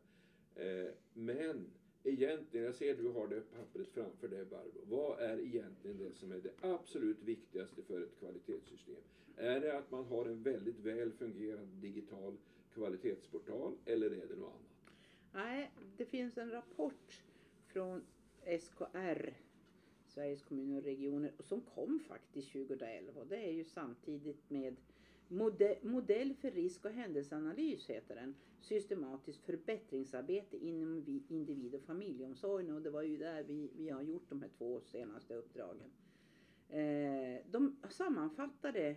Eh, 0.55 0.89
men 1.15 1.67
egentligen, 2.05 2.67
jag 2.67 2.75
ser 2.75 2.93
att 2.93 2.99
du 2.99 3.09
har 3.09 3.29
det 3.29 3.41
pappret 3.41 3.89
framför 3.89 4.29
dig 4.29 4.45
Barbro. 4.45 4.81
Vad 4.85 5.21
är 5.21 5.41
egentligen 5.41 5.99
det 5.99 6.12
som 6.12 6.33
är 6.33 6.39
det 6.39 6.53
absolut 6.61 7.23
viktigaste 7.23 7.83
för 7.83 8.01
ett 8.03 8.19
kvalitetssystem? 8.19 9.03
Är 9.37 9.61
det 9.61 9.79
att 9.79 9.91
man 9.91 10.05
har 10.05 10.25
en 10.27 10.43
väldigt 10.43 10.79
väl 10.79 11.12
fungerande 11.12 11.81
digital 11.81 12.37
kvalitetsportal 12.75 13.76
eller 13.85 14.07
är 14.07 14.26
det 14.26 14.37
något 14.37 14.49
annat? 14.49 14.73
Nej, 15.33 15.71
det 15.97 16.05
finns 16.05 16.38
en 16.38 16.50
rapport 16.50 17.23
från 17.67 18.05
SKR, 18.61 19.35
Sveriges 20.07 20.43
kommuner 20.43 20.76
och 20.76 20.85
regioner, 20.85 21.33
som 21.38 21.61
kom 21.61 22.00
faktiskt 22.09 22.52
2011. 22.52 23.21
Och 23.21 23.26
det 23.26 23.37
är 23.37 23.52
ju 23.52 23.64
samtidigt 23.64 24.50
med 24.50 24.76
Modell 25.83 26.35
för 26.35 26.50
risk 26.50 26.85
och 26.85 26.91
händelseanalys 26.91 27.91
heter 27.91 28.14
den. 28.14 28.35
Systematiskt 28.61 29.45
förbättringsarbete 29.45 30.57
inom 30.57 31.23
individ 31.29 31.75
och 31.75 31.83
familjeomsorgen. 31.83 32.75
Och 32.75 32.83
det 32.83 32.91
var 32.91 33.02
ju 33.02 33.17
där 33.17 33.43
vi, 33.43 33.71
vi 33.76 33.91
har 33.91 34.02
gjort 34.02 34.29
de 34.29 34.43
här 34.43 34.50
två 34.59 34.81
senaste 34.81 35.35
uppdragen. 35.35 35.91
Eh, 36.69 37.41
de 37.50 37.76
sammanfattade 37.91 38.97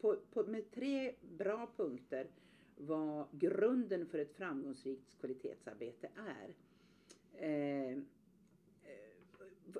på, 0.00 0.16
på, 0.32 0.42
med 0.42 0.70
tre 0.70 1.14
bra 1.38 1.70
punkter 1.76 2.26
vad 2.80 3.26
grunden 3.32 4.06
för 4.06 4.18
ett 4.18 4.32
framgångsrikt 4.36 5.18
kvalitetsarbete 5.20 6.08
är. 6.16 6.54
Eh, 7.32 7.92
eh, 7.92 7.98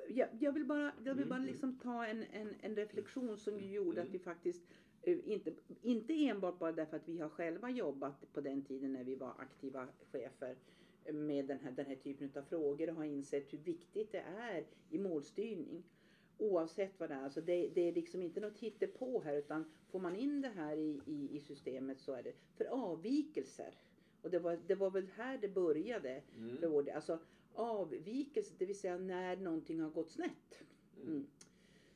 jag, 0.09 0.28
jag 0.40 0.52
vill 0.52 0.64
bara, 0.64 0.93
jag 1.05 1.14
vill 1.14 1.26
bara 1.26 1.37
Mm. 1.38 1.47
liksom 1.50 1.78
ta 1.78 2.07
en, 2.07 2.23
en, 2.23 2.55
en 2.61 2.76
reflektion 2.76 3.37
som 3.38 3.61
gjorde 3.61 4.02
att 4.02 4.11
vi 4.11 4.19
faktiskt 4.19 4.62
eh, 5.02 5.19
inte, 5.25 5.52
inte 5.83 6.26
enbart 6.26 6.59
bara 6.59 6.73
därför 6.73 6.97
att 6.97 7.09
vi 7.09 7.19
har 7.19 7.28
själva 7.28 7.71
jobbat 7.71 8.33
på 8.33 8.40
den 8.40 8.62
tiden 8.62 8.93
när 8.93 9.05
vi 9.05 9.14
var 9.14 9.33
aktiva 9.38 9.88
chefer 10.12 10.57
med 11.12 11.47
den 11.47 11.59
här, 11.59 11.71
den 11.71 11.87
här 11.87 11.97
typen 11.97 12.31
av 12.37 12.43
frågor 12.43 12.88
och 12.90 12.95
har 12.97 13.05
insett 13.05 13.52
hur 13.52 13.59
viktigt 13.59 14.12
det 14.12 14.21
är 14.21 14.64
i 14.90 14.99
målstyrning. 14.99 15.83
Oavsett 16.38 17.00
vad 17.00 17.09
det 17.11 17.14
är. 17.14 17.25
Alltså 17.25 17.40
det, 17.40 17.68
det 17.75 17.88
är 17.88 17.92
liksom 17.92 18.23
inte 18.23 18.40
något 18.40 18.59
hittepå 18.59 19.23
här 19.25 19.37
utan 19.37 19.64
får 19.90 20.00
man 20.00 20.16
in 20.16 20.40
det 20.40 20.49
här 20.49 20.76
i, 20.76 21.00
i, 21.07 21.37
i 21.37 21.40
systemet 21.40 22.00
så 22.00 22.12
är 22.12 22.23
det 22.23 22.33
för 22.57 22.64
avvikelser. 22.64 23.75
Och 24.23 24.30
det 24.30 24.38
var, 24.38 24.59
det 24.66 24.75
var 24.75 24.90
väl 24.90 25.07
här 25.16 25.38
det 25.38 25.49
började 25.49 26.23
för 26.61 26.68
vår 26.68 26.83
del. 26.83 26.97
Alltså 26.97 27.18
avvikelse, 27.54 28.54
det 28.59 28.66
vill 28.66 28.78
säga 28.78 28.99
när 28.99 29.37
någonting 29.37 29.80
har 29.80 29.90
gått 29.90 30.11
snett. 30.11 30.62
Mm. 31.02 31.26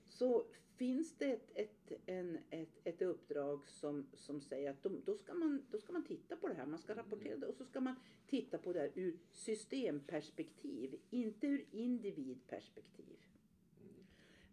Så 0.09 0.45
finns 0.77 1.15
det 1.19 1.33
ett, 1.33 1.51
ett, 1.55 1.93
en, 2.07 2.39
ett, 2.51 2.81
ett 2.85 3.03
uppdrag 3.03 3.69
som, 3.69 4.07
som 4.15 4.41
säger 4.41 4.71
att 4.71 4.83
de, 4.83 5.03
då, 5.05 5.17
ska 5.17 5.35
man, 5.35 5.63
då 5.71 5.79
ska 5.79 5.93
man 5.93 6.05
titta 6.05 6.37
på 6.37 6.49
det 6.49 6.55
här, 6.55 6.67
man 6.67 6.79
ska 6.79 6.95
rapportera 6.95 7.37
det 7.37 7.47
och 7.47 7.55
så 7.55 7.65
ska 7.65 7.81
man 7.81 7.95
titta 8.27 8.59
på 8.59 8.73
det 8.73 8.81
här 8.81 8.91
ur 8.95 9.19
systemperspektiv, 9.33 11.01
inte 11.11 11.47
ur 11.47 11.65
individperspektiv. 11.71 13.17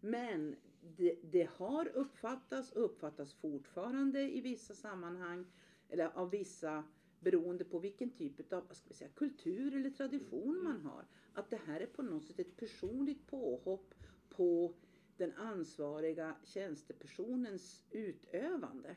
Men 0.00 0.56
det, 0.96 1.16
det 1.22 1.48
har 1.56 1.88
uppfattats 1.88 2.72
och 2.72 2.84
uppfattas 2.84 3.34
fortfarande 3.34 4.36
i 4.36 4.40
vissa 4.40 4.74
sammanhang, 4.74 5.46
eller 5.88 6.10
av 6.14 6.30
vissa 6.30 6.84
beroende 7.20 7.64
på 7.64 7.78
vilken 7.78 8.10
typ 8.10 8.52
av 8.52 8.62
ska 8.70 8.88
vi 8.88 8.94
säga, 8.94 9.10
kultur 9.14 9.76
eller 9.76 9.90
tradition 9.90 10.62
man 10.64 10.80
har. 10.80 11.04
Att 11.34 11.50
det 11.50 11.60
här 11.66 11.80
är 11.80 11.86
på 11.86 12.02
något 12.02 12.24
sätt 12.24 12.38
ett 12.38 12.56
personligt 12.56 13.26
påhopp 13.26 13.94
på 14.28 14.74
den 15.16 15.32
ansvariga 15.32 16.34
tjänstepersonens 16.44 17.84
utövande. 17.90 18.96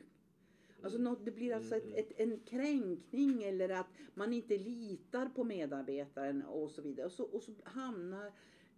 Alltså 0.84 1.00
något, 1.00 1.26
det 1.26 1.32
blir 1.32 1.56
alltså 1.56 1.76
ett, 1.76 1.94
ett, 1.94 2.20
en 2.20 2.40
kränkning 2.40 3.44
eller 3.44 3.70
att 3.70 3.88
man 4.14 4.34
inte 4.34 4.58
litar 4.58 5.30
på 5.30 5.44
medarbetaren 5.44 6.44
och 6.44 6.72
så 6.72 6.82
vidare. 6.82 7.06
Och 7.06 7.12
så, 7.12 7.24
och 7.24 7.44
så 7.44 7.52
hamnar 7.64 8.32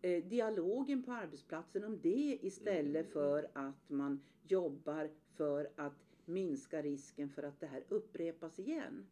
eh, 0.05 0.23
dialogen 0.23 1.03
på 1.03 1.11
arbetsplatsen 1.11 1.83
om 1.83 1.99
det 2.01 2.39
istället 2.41 3.13
för 3.13 3.47
att 3.53 3.89
man 3.89 4.21
jobbar 4.47 5.09
för 5.33 5.69
att 5.75 6.05
minska 6.25 6.81
risken 6.81 7.29
för 7.29 7.43
att 7.43 7.59
det 7.59 7.67
här 7.67 7.83
upprepas 7.89 8.59
igen. 8.59 9.05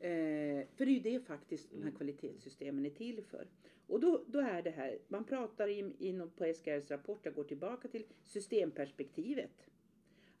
Eh, 0.00 0.66
för 0.76 0.86
det 0.86 0.90
är 0.90 0.94
ju 0.94 1.00
det 1.00 1.20
faktiskt 1.20 1.70
de 1.70 1.82
här 1.82 1.90
kvalitetssystemen 1.90 2.86
är 2.86 2.90
till 2.90 3.22
för. 3.22 3.46
Och 3.86 4.00
då, 4.00 4.24
då 4.26 4.38
är 4.38 4.62
det 4.62 4.70
här, 4.70 4.98
man 5.08 5.24
pratar 5.24 5.68
in, 5.68 5.94
in 5.98 6.30
på 6.36 6.44
SKRs 6.44 6.90
rapport, 6.90 7.20
jag 7.22 7.34
går 7.34 7.44
tillbaka 7.44 7.88
till 7.88 8.04
systemperspektivet. 8.22 9.68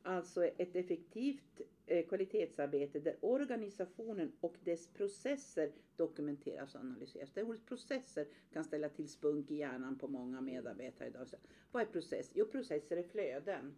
Alltså 0.02 0.44
ett 0.44 0.76
effektivt 0.76 1.60
eh, 1.86 2.06
kvalitetsarbete 2.06 3.00
där 3.00 3.16
organisationen 3.20 4.32
och 4.40 4.56
dess 4.64 4.86
processer 4.86 5.72
dokumenteras 5.96 6.74
och 6.74 6.80
analyseras. 6.80 7.32
Det 7.32 7.42
ordet 7.42 7.66
processer 7.66 8.26
kan 8.52 8.64
ställa 8.64 8.88
till 8.88 9.08
spunk 9.08 9.50
i 9.50 9.54
hjärnan 9.56 9.98
på 9.98 10.08
många 10.08 10.40
medarbetare 10.40 11.08
idag. 11.08 11.28
Så, 11.28 11.36
vad 11.72 11.82
är 11.82 11.86
process? 11.86 12.30
Jo, 12.34 12.44
processer 12.46 12.96
är 12.96 13.02
flöden. 13.02 13.74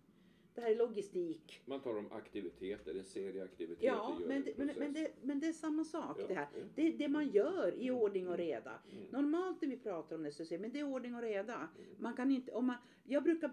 Det 0.54 0.60
här 0.60 0.70
är 0.70 0.76
logistik. 0.76 1.62
Man 1.64 1.80
talar 1.80 1.98
om 1.98 2.12
aktiviteter, 2.12 2.94
en 2.94 3.04
serie 3.04 3.44
aktiviteter. 3.44 3.86
Ja, 3.86 4.18
men 4.26 4.36
en 4.36 4.44
det, 4.44 4.58
men, 4.58 4.70
men, 4.78 4.92
det, 4.92 5.10
men 5.22 5.40
det 5.40 5.46
är 5.46 5.52
samma 5.52 5.84
sak 5.84 6.16
Ja, 6.20 6.26
det 6.28 6.34
här. 6.34 6.48
mm. 6.56 6.68
Det 6.74 6.82
är 6.82 6.98
det 6.98 7.08
man 7.08 7.28
gör 7.28 7.74
i 7.74 7.90
ordning 7.90 8.28
och 8.28 8.36
reda. 8.36 8.70
Mm. 8.92 9.04
Normalt 9.10 9.62
när 9.62 9.68
vi 9.68 9.76
pratar 9.76 10.16
om 10.16 10.22
det 10.22 10.32
så 10.32 10.44
säger 10.44 10.58
vi, 10.58 10.62
men 10.62 10.72
det 10.72 10.80
är 10.80 10.84
ordning 10.84 11.14
och 11.14 11.22
reda. 11.22 11.68
Man 11.98 12.14
kan 12.14 12.30
inte, 12.30 12.52
om 12.52 12.66
man, 12.66 12.76
jag 13.04 13.22
brukar, 13.22 13.52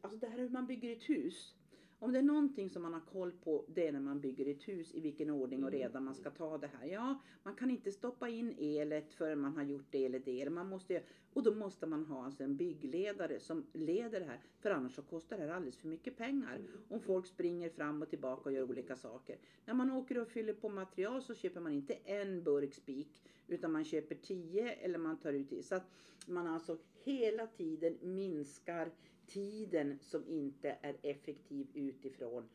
alltså 0.00 0.18
det 0.18 0.26
här 0.26 0.38
hur 0.38 0.48
man 0.48 0.66
bygger 0.66 0.92
ett 0.92 1.10
hus. 1.10 1.54
Om 2.00 2.12
det 2.12 2.18
är 2.18 2.22
någonting 2.22 2.70
som 2.70 2.82
man 2.82 2.92
har 2.92 3.00
koll 3.00 3.32
på, 3.32 3.64
det 3.68 3.86
är 3.88 3.92
när 3.92 4.00
man 4.00 4.20
bygger 4.20 4.46
ett 4.46 4.68
hus, 4.68 4.94
i 4.94 5.00
vilken 5.00 5.30
ordning 5.30 5.64
och 5.64 5.68
Mm. 5.68 5.80
reda 5.80 6.00
man 6.00 6.14
ska 6.14 6.30
ta 6.30 6.58
det 6.58 6.66
här. 6.66 6.86
Ja, 6.86 7.18
man 7.42 7.54
kan 7.54 7.70
inte 7.70 7.92
stoppa 7.92 8.28
in 8.28 8.54
elet 8.58 9.12
förrän 9.14 9.40
man 9.40 9.56
har 9.56 9.62
gjort 9.62 9.86
det 9.90 10.04
eller 10.04 10.18
det. 10.18 10.40
Eller 10.42 10.50
man 10.50 10.68
måste, 10.68 11.02
och 11.32 11.42
då 11.42 11.54
måste 11.54 11.86
man 11.86 12.04
ha 12.04 12.24
alltså 12.24 12.44
en 12.44 12.56
byggledare 12.56 13.40
som 13.40 13.66
leder 13.72 14.20
det 14.20 14.26
här. 14.26 14.40
För 14.60 14.70
annars 14.70 14.94
så 14.94 15.02
kostar 15.02 15.36
det 15.38 15.42
här 15.42 15.50
alldeles 15.50 15.76
för 15.76 15.88
mycket 15.88 16.16
pengar. 16.16 16.56
Mm. 16.56 16.70
Om 16.88 17.00
folk 17.00 17.26
springer 17.26 17.70
fram 17.70 18.02
och 18.02 18.10
tillbaka 18.10 18.42
och 18.44 18.52
gör 18.52 18.70
olika 18.70 18.96
saker. 18.96 19.36
När 19.64 19.74
man 19.74 19.90
åker 19.90 20.18
och 20.18 20.28
fyller 20.28 20.54
på 20.54 20.68
material 20.68 21.22
så 21.22 21.34
köper 21.34 21.60
man 21.60 21.72
inte 21.72 21.94
en 21.94 22.42
burk 22.42 22.74
spik. 22.74 23.22
Utan 23.48 23.72
man 23.72 23.84
köper 23.84 24.14
tio 24.14 24.72
eller 24.72 24.98
man 24.98 25.16
tar 25.16 25.32
ut 25.32 25.50
det. 25.50 25.62
Så 25.62 25.74
att 25.74 25.90
man 26.26 26.46
alltså 26.46 26.78
hela 27.04 27.46
tiden 27.46 27.98
minskar 28.02 28.90
tiden 29.28 29.98
som 30.00 30.28
inte 30.28 30.76
är 30.82 30.96
effektiv 31.02 31.66
utifrån 31.74 32.48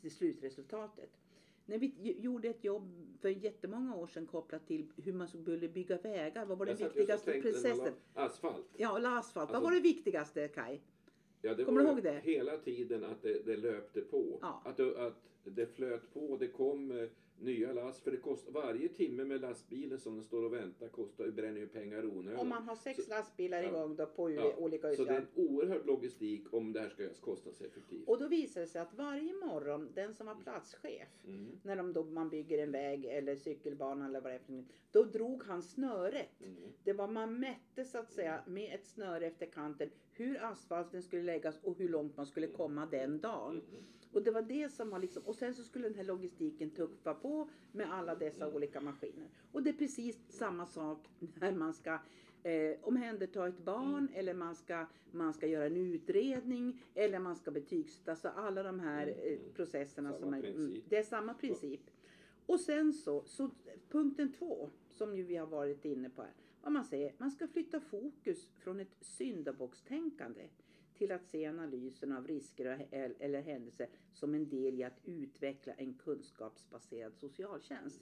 det 0.00 0.10
slutresultatet. 0.10 1.10
När 1.66 1.78
vi 1.78 2.16
gjorde 2.18 2.48
ett 2.48 2.64
jobb 2.64 3.16
för 3.20 3.28
jättemånga 3.28 3.94
år 3.94 4.06
sedan 4.06 4.26
kopplat 4.26 4.66
till 4.66 4.92
hur 4.96 5.12
man 5.12 5.28
skulle 5.28 5.68
bygga 5.68 5.98
vägar. 5.98 6.46
Vad 6.46 6.58
var 6.58 6.66
den 6.66 6.76
viktigaste 6.76 7.40
processen? 7.40 7.94
Asfalt. 8.14 8.66
Ja, 8.76 8.96
eller 8.96 9.10
asfalt. 9.10 9.36
Alltså- 9.36 9.54
vad 9.54 9.62
var 9.62 9.72
det 9.72 9.80
viktigaste 9.80 10.48
Kai? 10.48 10.80
Ja, 11.42 11.54
det 11.54 11.64
Kommer 11.64 11.80
du 11.80 11.88
ihåg 11.88 12.02
det? 12.02 12.20
Hela 12.24 12.56
tiden 12.56 13.04
att 13.04 13.22
det, 13.22 13.46
det 13.46 13.56
löpte 13.56 14.00
på. 14.00 14.38
Ja. 14.40 14.62
Att, 14.64 14.80
att 14.80 15.22
det 15.44 15.66
flöt 15.66 16.14
på. 16.14 16.36
Det 16.36 16.48
kom 16.48 16.90
eh, 16.90 17.08
nya 17.40 17.72
last. 17.72 18.00
För 18.04 18.10
det 18.10 18.16
kost, 18.16 18.48
varje 18.48 18.88
timme 18.88 19.24
med 19.24 19.40
lastbilen 19.40 19.98
som 19.98 20.14
den 20.14 20.24
står 20.24 20.42
och 20.44 20.52
väntar 20.52 20.88
kostar, 20.88 21.30
bränner 21.30 21.60
ju 21.60 21.66
pengar 21.68 22.04
onödan. 22.06 22.40
Om 22.40 22.48
man 22.48 22.62
har 22.62 22.76
sex 22.76 23.04
Så- 23.04 23.10
lastbilar 23.10 23.62
ja. 23.62 23.68
igång 23.68 23.96
då 23.96 24.06
på 24.06 24.30
Ja, 24.30 24.54
olika 24.58 24.94
Så 24.94 25.04
det 25.04 25.10
är 25.14 25.20
utgångar. 25.22 25.48
en 25.50 25.56
oerhörd 25.56 25.86
logistik 25.86 26.52
om 26.52 26.72
det 26.72 26.80
här 26.80 26.88
ska 26.88 27.02
göras 27.02 27.20
kostnadseffektivt. 27.20 28.08
Och 28.08 28.18
då 28.18 28.28
visar 28.28 28.60
det 28.60 28.66
sig 28.66 28.80
att 28.80 28.94
varje 28.94 29.32
morgon, 29.32 29.88
den 29.94 30.14
som 30.14 30.26
var 30.26 30.34
platschef, 30.34 31.08
Mm. 31.26 31.46
när 31.62 31.76
de 31.76 31.92
då, 31.92 32.04
man 32.04 32.28
bygger 32.30 32.58
en 32.58 32.72
väg 32.72 33.04
eller 33.04 33.36
cykelbana 33.36 34.06
eller 34.06 34.20
vad 34.20 34.32
det 34.32 34.40
är 34.54 34.64
då 34.92 35.02
drog 35.04 35.44
han 35.44 35.62
snöret. 35.62 36.40
Mm. 36.44 36.56
Det 36.84 36.92
var 36.92 37.08
man 37.08 37.40
mätte 37.40 37.84
så 37.84 37.98
att 37.98 38.12
säga 38.12 38.40
med 38.46 38.74
ett 38.74 38.86
snöre 38.86 39.26
efter 39.26 39.46
kanten 39.46 39.90
hur 40.12 40.44
asfalten 40.44 41.02
skulle 41.02 41.22
läggas 41.22 41.58
och 41.62 41.78
hur 41.78 41.88
långt 41.88 42.16
man 42.16 42.26
skulle 42.26 42.46
komma 42.46 42.86
den 42.86 43.20
dagen. 43.20 43.50
Mm. 43.70 43.84
Och 44.12 44.22
det 44.22 44.30
var 44.30 44.42
det 44.42 44.68
som 44.72 44.90
var 44.90 44.98
liksom, 44.98 45.22
och 45.26 45.34
sen 45.34 45.54
så 45.54 45.62
skulle 45.64 45.88
den 45.88 45.94
här 45.96 46.04
logistiken 46.04 46.70
tuffa 46.70 47.14
på 47.14 47.48
med 47.72 47.92
alla 47.92 48.14
dessa 48.14 48.54
olika 48.54 48.80
maskiner. 48.80 49.28
Och 49.52 49.62
det 49.62 49.70
är 49.70 49.74
precis 49.74 50.18
samma 50.28 50.66
sak 50.66 51.08
när 51.34 51.52
man 51.52 51.74
ska 51.74 51.98
eh, 52.42 52.76
omhänderta 52.82 53.48
ett 53.48 53.58
barn 53.64 54.08
eller 54.14 54.34
man 54.34 54.54
ska, 54.54 54.86
man 55.12 55.32
ska 55.34 55.46
göra 55.46 55.66
en 55.66 55.76
utredning 55.76 56.82
eller 56.94 57.18
man 57.18 57.36
ska 57.36 57.50
betygsätta. 57.50 58.16
Så 58.16 58.28
alla 58.28 58.62
de 58.62 58.80
här 58.80 59.06
eh, 59.06 59.32
Mm. 59.32 59.52
processerna 59.54 60.12
Samma 60.12 60.20
som 60.20 60.34
är, 60.34 60.44
mm, 60.44 60.82
det 60.88 60.96
är 60.96 61.02
samma 61.02 61.34
princip. 61.34 61.80
Och 62.46 62.60
sen 62.60 62.92
så, 62.92 63.24
så 63.26 63.50
punkten 63.88 64.32
två 64.32 64.70
som 64.90 65.16
ju 65.16 65.22
vi 65.22 65.36
har 65.36 65.46
varit 65.46 65.84
inne 65.84 66.10
på 66.10 66.22
här. 66.22 66.32
Vad 66.62 66.72
man 66.72 66.84
säger, 66.84 67.14
man 67.18 67.30
ska 67.30 67.48
flytta 67.48 67.80
fokus 67.80 68.48
från 68.58 68.80
ett 68.80 68.96
syndabockstänkande 69.00 70.48
till 71.00 71.12
att 71.12 71.26
se 71.26 71.46
analysen 71.46 72.12
av 72.12 72.28
risker 72.28 72.86
eller 73.20 73.42
händelser 73.42 73.88
som 74.12 74.34
en 74.34 74.48
del 74.48 74.74
i 74.74 74.84
att 74.84 75.00
utveckla 75.04 75.72
en 75.72 75.94
kunskapsbaserad 75.94 77.14
socialtjänst. 77.14 78.00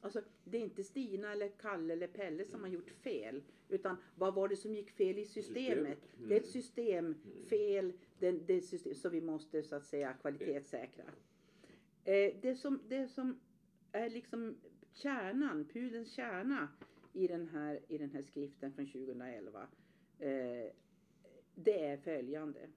Alltså, 0.00 0.22
det 0.44 0.58
är 0.58 0.62
inte 0.62 0.84
Stina 0.84 1.32
eller 1.32 1.48
Kalle 1.48 1.92
eller 1.92 2.06
Pelle 2.06 2.44
som 2.44 2.60
har 2.60 2.68
gjort 2.68 2.90
fel. 2.90 3.42
Utan 3.68 3.96
vad 4.14 4.34
var 4.34 4.48
det 4.48 4.56
som 4.56 4.74
gick 4.74 4.90
fel 4.90 5.18
i 5.18 5.24
systemet? 5.24 5.98
Mm. 6.16 6.28
Det 6.28 6.36
är 6.36 6.40
ett 6.40 6.48
systemfel 6.48 7.92
det, 8.18 8.32
det 8.32 8.60
system, 8.60 8.94
som 8.94 9.12
vi 9.12 9.20
måste 9.20 9.62
så 9.62 9.76
att 9.76 9.86
säga 9.86 10.12
kvalitetssäkra. 10.12 11.04
Eh, 12.04 12.34
det, 12.42 12.56
som, 12.56 12.80
det 12.88 13.08
som 13.08 13.40
är 13.92 14.10
liksom 14.10 14.56
kärnan, 14.92 15.64
pudelns 15.64 16.12
kärna 16.12 16.68
i 17.12 17.26
den 17.26 17.48
här, 17.48 17.80
i 17.88 17.98
den 17.98 18.10
här 18.10 18.22
skriften 18.22 18.72
från 18.72 18.86
2011. 18.86 19.66
Eh, 20.18 20.30
det 21.54 21.84
är 21.84 21.96
följande. 21.96 22.68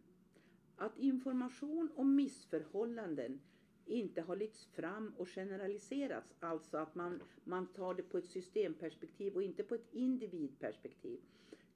Att 0.75 0.97
information 0.97 1.89
om 1.95 2.15
missförhållanden 2.15 3.39
inte 3.85 4.21
har 4.21 4.35
lyfts 4.35 4.65
fram 4.65 5.13
och 5.17 5.27
generaliserats. 5.29 6.35
Alltså 6.39 6.77
att 6.77 6.95
man, 6.95 7.21
man 7.43 7.67
tar 7.67 7.93
det 7.93 8.03
på 8.03 8.17
ett 8.17 8.29
systemperspektiv 8.29 9.33
och 9.35 9.43
inte 9.43 9.63
på 9.63 9.75
ett 9.75 9.87
individperspektiv. 9.93 11.19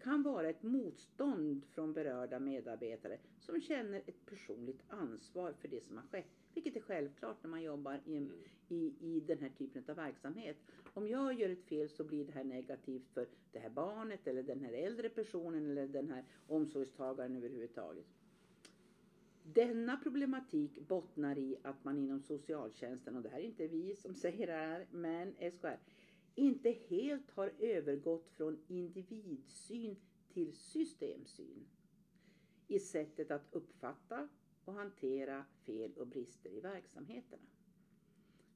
Kan 0.03 0.23
vara 0.23 0.49
ett 0.49 0.63
motstånd 0.63 1.65
från 1.65 1.93
berörda 1.93 2.39
medarbetare 2.39 3.17
som 3.39 3.61
känner 3.61 4.01
ett 4.05 4.25
personligt 4.25 4.83
ansvar 4.87 5.53
för 5.53 5.67
det 5.67 5.83
som 5.83 5.97
har 5.97 6.03
skett. 6.03 6.25
Vilket 6.53 6.75
är 6.75 6.79
självklart 6.79 7.43
när 7.43 7.49
man 7.49 7.63
jobbar 7.63 7.99
i, 8.05 8.15
en, 8.17 8.31
i, 8.67 8.93
i 8.99 9.19
den 9.27 9.39
här 9.39 9.49
typen 9.49 9.83
av 9.87 9.95
verksamhet. 9.95 10.57
Om 10.93 11.07
jag 11.07 11.33
gör 11.33 11.49
ett 11.49 11.63
fel 11.63 11.89
så 11.89 12.03
blir 12.03 12.25
det 12.25 12.31
här 12.31 12.43
negativt 12.43 13.07
för 13.13 13.27
det 13.51 13.59
här 13.59 13.69
barnet 13.69 14.27
eller 14.27 14.43
den 14.43 14.61
här 14.61 14.73
äldre 14.73 15.09
personen 15.09 15.65
eller 15.71 15.87
den 15.87 16.09
här 16.09 16.23
omsorgstagaren 16.47 17.35
överhuvudtaget. 17.35 18.05
Denna 19.43 19.97
problematik 19.97 20.87
bottnar 20.87 21.37
i 21.37 21.57
att 21.61 21.83
man 21.83 21.97
inom 21.97 22.19
socialtjänsten, 22.21 23.15
och 23.15 23.21
det 23.21 23.29
här 23.29 23.39
är 23.39 23.43
inte 23.43 23.67
vi 23.67 23.95
som 23.95 24.13
säger 24.15 24.47
det 24.47 24.53
här, 24.53 24.87
men 24.91 25.33
SKR, 25.51 25.77
inte 26.35 26.69
helt 26.69 27.31
har 27.31 27.53
övergått 27.59 28.29
från 28.29 28.59
individsyn 28.67 29.95
till 30.33 30.53
systemsyn 30.53 31.65
i 32.67 32.79
sättet 32.79 33.31
att 33.31 33.47
uppfatta 33.51 34.29
och 34.65 34.73
hantera 34.73 35.45
fel 35.65 35.93
och 35.97 36.07
brister 36.07 36.49
i 36.49 36.59
verksamheterna. 36.59 37.43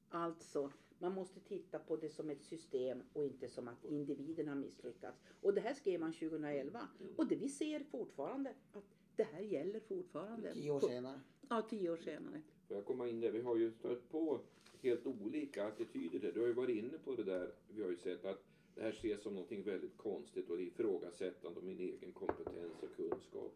Alltså, 0.08 0.72
man 0.98 1.12
måste 1.12 1.40
titta 1.40 1.78
på 1.78 1.96
det 1.96 2.10
som 2.10 2.30
ett 2.30 2.42
system 2.42 3.02
och 3.12 3.24
inte 3.24 3.48
som 3.48 3.68
att 3.68 3.84
individen 3.84 4.48
har 4.48 4.54
misslyckats. 4.54 5.22
Och 5.40 5.54
det 5.54 5.60
här 5.60 5.74
skrev 5.74 6.00
man 6.00 6.12
2011 6.12 6.88
och 7.16 7.26
det 7.28 7.36
vi 7.36 7.48
ser 7.48 7.80
fortfarande 7.80 8.54
att 8.72 8.84
det 9.16 9.24
här 9.24 9.40
gäller 9.40 9.80
fortfarande. 9.80 10.54
Tio 10.54 10.70
år 10.70 10.80
senare. 10.80 11.20
Ja, 11.48 11.62
tio 11.70 11.90
år 11.90 11.96
senare. 11.96 12.42
Får 12.68 12.76
jag 12.76 12.84
komma 12.84 13.08
in 13.08 13.20
där? 13.20 13.30
Vi 13.30 13.40
har 13.40 13.56
ju 13.56 13.72
stött 13.72 14.08
på 14.08 14.40
helt 14.82 15.06
olika 15.06 15.66
attityder 15.66 16.18
där. 16.18 16.32
Du 16.32 16.40
har 16.40 16.46
ju 16.46 16.52
varit 16.52 16.76
inne 16.76 16.98
på 17.04 17.14
det 17.14 17.24
där. 17.24 17.50
Vi 17.68 17.82
har 17.82 17.90
ju 17.90 17.96
sett 17.96 18.24
att 18.24 18.44
det 18.74 18.82
här 18.82 18.90
ses 18.90 19.22
som 19.22 19.34
någonting 19.34 19.62
väldigt 19.62 19.96
konstigt 19.96 20.50
och 20.50 20.60
ifrågasättande 20.60 21.58
av 21.58 21.64
min 21.64 21.80
egen 21.80 22.12
kompetens 22.12 22.82
och 22.82 22.96
kunskap. 22.96 23.54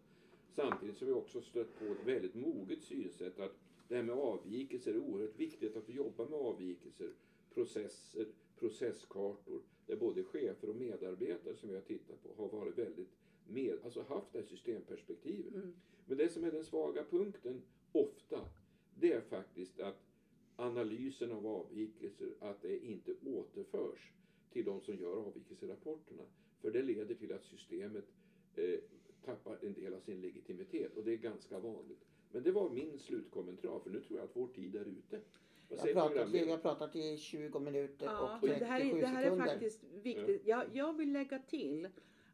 Samtidigt 0.48 0.96
som 0.96 1.06
vi 1.06 1.12
också 1.12 1.40
stött 1.40 1.78
på 1.78 1.84
ett 1.84 2.06
väldigt 2.06 2.34
moget 2.34 2.82
synsätt 2.82 3.40
att 3.40 3.56
det 3.88 3.96
här 3.96 4.02
med 4.02 4.14
avvikelser 4.14 4.94
är 4.94 4.98
oerhört 4.98 5.40
viktigt 5.40 5.76
att 5.76 5.88
vi 5.88 5.92
jobbar 5.92 6.26
med 6.26 6.38
avvikelser, 6.38 7.10
processer, 7.54 8.26
processkartor 8.58 9.62
där 9.86 9.96
både 9.96 10.24
chefer 10.24 10.70
och 10.70 10.76
medarbetare 10.76 11.56
som 11.56 11.68
vi 11.68 11.74
har 11.74 11.82
tittat 11.82 12.22
på 12.22 12.42
har 12.42 12.58
varit 12.58 12.78
väldigt 12.78 13.08
med, 13.48 13.78
alltså 13.84 14.02
haft 14.02 14.32
det 14.32 14.38
här 14.38 14.46
systemperspektivet. 14.46 15.54
Mm. 15.54 15.72
Men 16.06 16.18
det 16.18 16.28
som 16.28 16.44
är 16.44 16.52
den 16.52 16.64
svaga 16.64 17.04
punkten 17.04 17.62
ofta, 17.92 18.40
det 18.94 19.12
är 19.12 19.20
faktiskt 19.20 19.80
att 19.80 20.02
analysen 20.56 21.32
av 21.32 21.46
avvikelser, 21.46 22.28
att 22.40 22.62
det 22.62 22.84
inte 22.84 23.12
återförs 23.26 24.12
till 24.52 24.64
de 24.64 24.80
som 24.80 25.00
gör 25.00 25.16
avvikelserapporterna. 25.16 26.22
För 26.60 26.70
det 26.70 26.82
leder 26.82 27.14
till 27.14 27.32
att 27.32 27.44
systemet 27.44 28.04
eh, 28.54 28.78
tappar 29.24 29.58
en 29.62 29.74
del 29.74 29.94
av 29.94 30.00
sin 30.00 30.20
legitimitet 30.20 30.96
och 30.96 31.04
det 31.04 31.12
är 31.12 31.16
ganska 31.16 31.58
vanligt. 31.58 32.04
Men 32.32 32.42
det 32.42 32.52
var 32.52 32.70
min 32.70 32.98
slutkommentar 32.98 33.78
för 33.78 33.90
nu 33.90 34.00
tror 34.00 34.18
jag 34.18 34.24
att 34.24 34.36
vår 34.36 34.46
tid 34.46 34.76
är 34.76 34.84
ute. 34.84 35.20
Jag 35.68 35.76
har 35.76 35.84
pratat, 35.84 36.08
programledaren? 36.08 36.46
vi 36.46 36.50
har 36.50 36.58
pratat 36.58 36.96
i 36.96 37.16
20 37.16 37.58
minuter 37.58 38.06
Ja, 38.06 38.38
och 38.42 38.48
det 38.48 38.64
här, 38.64 38.80
37 38.80 38.96
är, 38.96 39.00
det 39.00 39.06
här 39.06 39.22
är 39.22 39.24
sekunder. 39.24 39.46
faktiskt 39.46 39.84
viktigt. 39.84 40.42
Jag, 40.46 40.64
jag 40.72 40.96
vill 40.96 41.12
lägga 41.12 41.38
till 41.38 41.88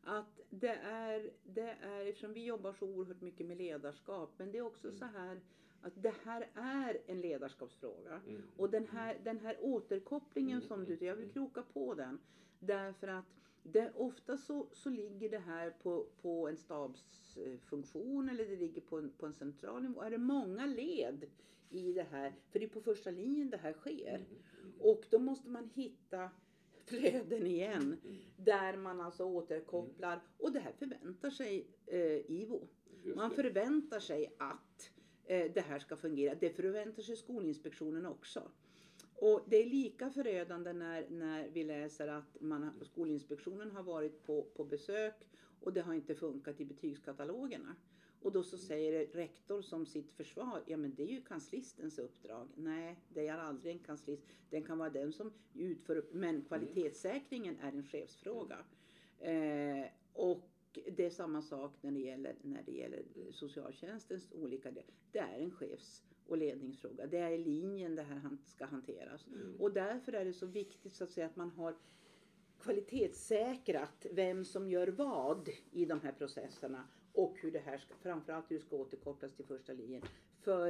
att 0.06 0.40
det 0.50 0.74
är, 0.82 1.30
det 1.44 1.76
är, 1.82 2.06
eftersom 2.06 2.32
vi 2.32 2.44
jobbar 2.44 2.72
så 2.72 2.86
oerhört 2.86 3.20
mycket 3.20 3.46
med 3.46 3.56
ledarskap, 3.58 4.30
men 4.36 4.52
det 4.52 4.58
är 4.58 4.62
också 4.62 4.92
så 4.92 5.04
här 5.04 5.40
att 5.80 6.02
det 6.02 6.14
här 6.24 6.48
är 6.54 6.98
en 7.06 7.20
ledarskapsfråga. 7.20 8.20
Mm. 8.28 8.42
Och 8.56 8.70
den 8.70 8.86
här, 8.86 9.20
den 9.24 9.38
här 9.38 9.56
återkopplingen 9.60 10.56
Mm, 10.56 10.68
som 10.68 10.80
mm, 10.82 10.98
du, 10.98 11.06
jag 11.06 11.14
vill 11.14 11.24
mm. 11.24 11.32
kroka 11.32 11.62
på 11.62 11.94
den. 11.94 12.18
Därför 12.58 13.08
att 13.08 13.24
det, 13.62 13.92
ofta 13.94 14.36
så, 14.36 14.66
så 14.72 14.90
ligger 14.90 15.30
det 15.30 15.38
här 15.38 15.70
på, 15.70 16.06
på 16.22 16.48
en 16.48 16.56
stabsfunktion 16.56 18.28
eller 18.28 18.44
det 18.44 18.56
ligger 18.56 18.80
på 18.80 18.98
en, 18.98 19.10
på 19.10 19.26
en 19.26 19.32
central 19.32 19.82
nivå. 19.82 20.02
Är 20.02 20.10
det 20.10 20.18
många 20.18 20.66
led 20.66 21.24
i 21.70 21.92
det 21.92 22.06
här? 22.10 22.34
För 22.50 22.58
det 22.58 22.64
är 22.64 22.68
på 22.68 22.80
första 22.80 23.10
linjen 23.10 23.50
det 23.50 23.56
här 23.56 23.72
sker. 23.72 24.14
Mm. 24.14 24.72
Och 24.80 25.04
då 25.10 25.18
måste 25.18 25.48
man 25.48 25.70
hitta 25.74 26.30
flöden 26.86 27.46
igen. 27.46 27.82
Mm. 27.82 28.16
Där 28.36 28.76
man 28.76 29.00
alltså 29.00 29.24
återkopplar. 29.24 30.22
Och 30.38 30.52
det 30.52 30.60
här 30.60 30.72
förväntar 30.72 31.30
sig 31.30 31.66
eh, 31.86 32.30
IVO. 32.30 32.68
Just 33.02 33.16
Man 33.16 33.30
det. 33.30 33.36
förväntar 33.36 34.00
sig 34.00 34.34
att 34.38 34.90
eh, 35.24 35.52
det 35.52 35.60
här 35.60 35.78
ska 35.78 35.96
fungera. 35.96 36.34
Det 36.34 36.50
förväntar 36.50 37.02
sig 37.02 37.16
Skolinspektionen 37.16 38.06
också. 38.06 38.42
Och 39.14 39.40
det 39.46 39.56
är 39.56 39.66
lika 39.66 40.10
förödande 40.10 40.72
när, 40.72 41.08
när 41.10 41.48
vi 41.48 41.64
läser 41.64 42.08
att 42.08 42.40
man, 42.40 42.70
Skolinspektionen 42.82 43.70
har 43.70 43.82
varit 43.82 44.22
på, 44.22 44.42
på 44.42 44.64
besök 44.64 45.14
och 45.60 45.72
det 45.72 45.80
har 45.80 45.94
inte 45.94 46.14
funkat 46.14 46.60
i 46.60 46.64
betygskatalogerna. 46.64 47.76
Och 48.26 48.32
då 48.32 48.42
så 48.42 48.58
säger 48.58 49.06
rektor 49.06 49.62
som 49.62 49.86
sitt 49.86 50.12
försvar, 50.12 50.62
ja 50.66 50.76
men 50.76 50.94
det 50.94 51.02
är 51.02 51.06
ju 51.06 51.22
kanslistens 51.22 51.98
uppdrag. 51.98 52.48
Nej, 52.54 53.00
det 53.08 53.28
är 53.28 53.38
aldrig 53.38 53.72
en 53.72 53.78
kanslist. 53.78 54.22
Den 54.50 54.64
kan 54.64 54.78
vara 54.78 54.90
den 54.90 55.12
som 55.12 55.32
utför, 55.54 56.04
men 56.12 56.42
kvalitetssäkringen 56.42 57.58
är 57.60 57.72
en 57.72 57.82
chefsfråga. 57.82 58.58
Eh, 59.18 59.86
och 60.12 60.48
det 60.96 61.04
är 61.04 61.10
samma 61.10 61.42
sak 61.42 61.72
när 61.80 61.90
det 61.90 62.00
gäller, 62.00 62.34
när 62.42 62.62
det 62.62 62.72
gäller 62.72 63.02
socialtjänstens 63.30 64.32
olika 64.32 64.70
delar. 64.70 64.94
Det 65.12 65.18
är 65.18 65.38
en 65.38 65.50
chefs 65.50 66.02
och 66.26 66.38
ledningsfråga. 66.38 67.06
Det 67.06 67.18
är 67.18 67.30
i 67.30 67.38
linjen 67.38 67.94
det 67.94 68.02
här 68.02 68.20
ska 68.46 68.64
hanteras. 68.64 69.26
Mm. 69.26 69.56
Och 69.60 69.72
därför 69.72 70.12
är 70.12 70.24
det 70.24 70.32
så 70.32 70.46
viktigt 70.46 70.92
så 70.92 71.04
att 71.04 71.10
säga 71.10 71.26
att 71.26 71.36
man 71.36 71.50
har 71.50 71.76
kvalitetssäkrat 72.58 74.06
vem 74.12 74.44
som 74.44 74.70
gör 74.70 74.88
vad 74.88 75.48
i 75.70 75.84
de 75.84 76.00
här 76.00 76.12
processerna 76.12 76.88
och 77.16 77.36
hur 77.40 77.50
det 77.50 77.58
här 77.58 77.78
ska, 77.78 77.94
framförallt 77.94 78.50
hur 78.50 78.56
det 78.58 78.62
ska 78.64 78.76
återkopplas 78.76 79.32
till 79.34 79.44
första 79.44 79.72
linjen. 79.72 80.02
För 80.40 80.68